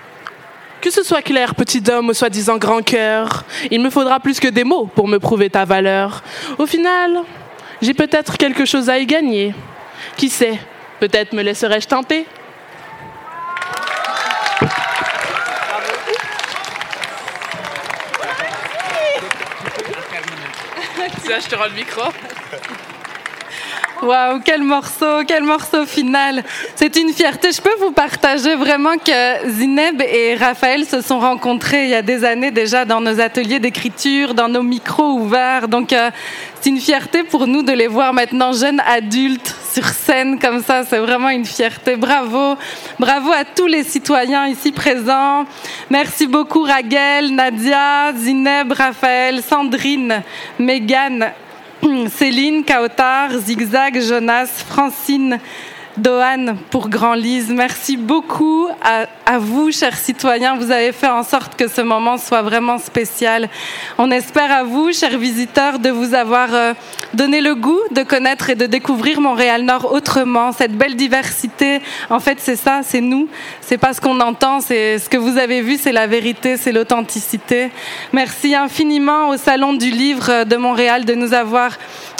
[0.80, 4.48] Que ce soit clair, petit homme, au soi-disant grand cœur, il me faudra plus que
[4.48, 6.22] des mots pour me prouver ta valeur.
[6.58, 7.22] Au final,
[7.82, 9.54] j'ai peut-être quelque chose à y gagner.
[10.16, 10.58] Qui sait
[11.00, 12.26] Peut-être me laisserai-je tenter?
[21.24, 22.02] Tiens, je te rends le micro.
[24.02, 26.44] Waouh, quel morceau, quel morceau final.
[26.74, 27.50] C'est une fierté.
[27.50, 32.02] Je peux vous partager vraiment que Zineb et Raphaël se sont rencontrés il y a
[32.02, 35.68] des années déjà dans nos ateliers d'écriture, dans nos micros ouverts.
[35.68, 36.10] Donc, euh,
[36.60, 40.84] c'est une fierté pour nous de les voir maintenant jeunes adultes sur scène comme ça.
[40.84, 41.96] C'est vraiment une fierté.
[41.96, 42.56] Bravo.
[42.98, 45.46] Bravo à tous les citoyens ici présents.
[45.88, 50.22] Merci beaucoup Raguel, Nadia, Zineb, Raphaël, Sandrine,
[50.58, 51.32] Mégane
[52.10, 55.40] Céline, Kautar, Zigzag, Jonas, Francine,
[55.96, 57.50] Dohan pour Grand Lise.
[57.50, 60.56] Merci beaucoup à, à, vous, chers citoyens.
[60.56, 63.48] Vous avez fait en sorte que ce moment soit vraiment spécial.
[63.96, 66.74] On espère à vous, chers visiteurs, de vous avoir euh,
[67.14, 70.52] donné le goût de connaître et de découvrir Montréal-Nord autrement.
[70.52, 71.80] Cette belle diversité,
[72.10, 73.28] en fait, c'est ça, c'est nous.
[73.60, 76.72] C'est pas ce qu'on entend, c'est ce que vous avez vu, c'est la vérité, c'est
[76.72, 77.70] l'authenticité.
[78.12, 81.70] Merci infiniment au Salon du Livre de Montréal de nous avoir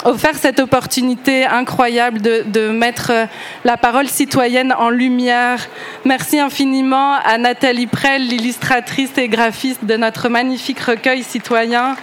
[0.07, 3.11] offert cette opportunité incroyable de, de mettre
[3.65, 5.59] la parole citoyenne en lumière.
[6.05, 11.95] Merci infiniment à Nathalie Prel, l'illustratrice et graphiste de notre magnifique recueil citoyen.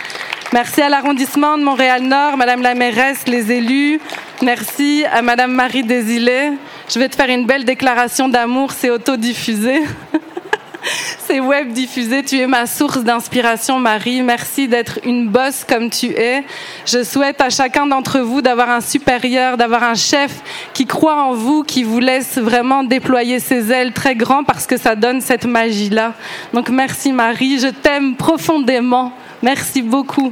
[0.53, 4.01] Merci à l'arrondissement de Montréal-Nord, Madame la mairesse, les élus.
[4.43, 6.53] Merci à Madame Marie Désilé.
[6.89, 9.83] Je vais te faire une belle déclaration d'amour, c'est autodiffusé.
[11.27, 12.23] C'est web diffusé.
[12.23, 14.23] Tu es ma source d'inspiration, Marie.
[14.23, 16.45] Merci d'être une bosse comme tu es.
[16.87, 20.33] Je souhaite à chacun d'entre vous d'avoir un supérieur, d'avoir un chef
[20.73, 24.77] qui croit en vous, qui vous laisse vraiment déployer ses ailes très grand parce que
[24.77, 26.15] ça donne cette magie-là.
[26.53, 27.59] Donc merci, Marie.
[27.59, 29.13] Je t'aime profondément.
[29.43, 30.31] Merci beaucoup.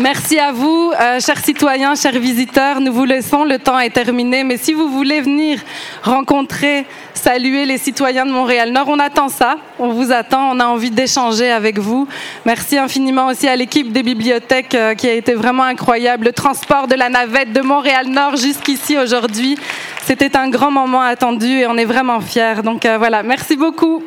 [0.00, 2.80] Merci à vous, euh, chers citoyens, chers visiteurs.
[2.80, 4.42] Nous vous laissons, le temps est terminé.
[4.42, 5.60] Mais si vous voulez venir
[6.02, 9.56] rencontrer, saluer les citoyens de Montréal-Nord, on attend ça.
[9.78, 10.50] On vous attend.
[10.50, 12.08] On a envie d'échanger avec vous.
[12.46, 16.24] Merci infiniment aussi à l'équipe des bibliothèques euh, qui a été vraiment incroyable.
[16.24, 19.58] Le transport de la navette de Montréal-Nord jusqu'ici aujourd'hui,
[20.06, 22.62] c'était un grand moment attendu et on est vraiment fiers.
[22.64, 24.02] Donc euh, voilà, merci beaucoup.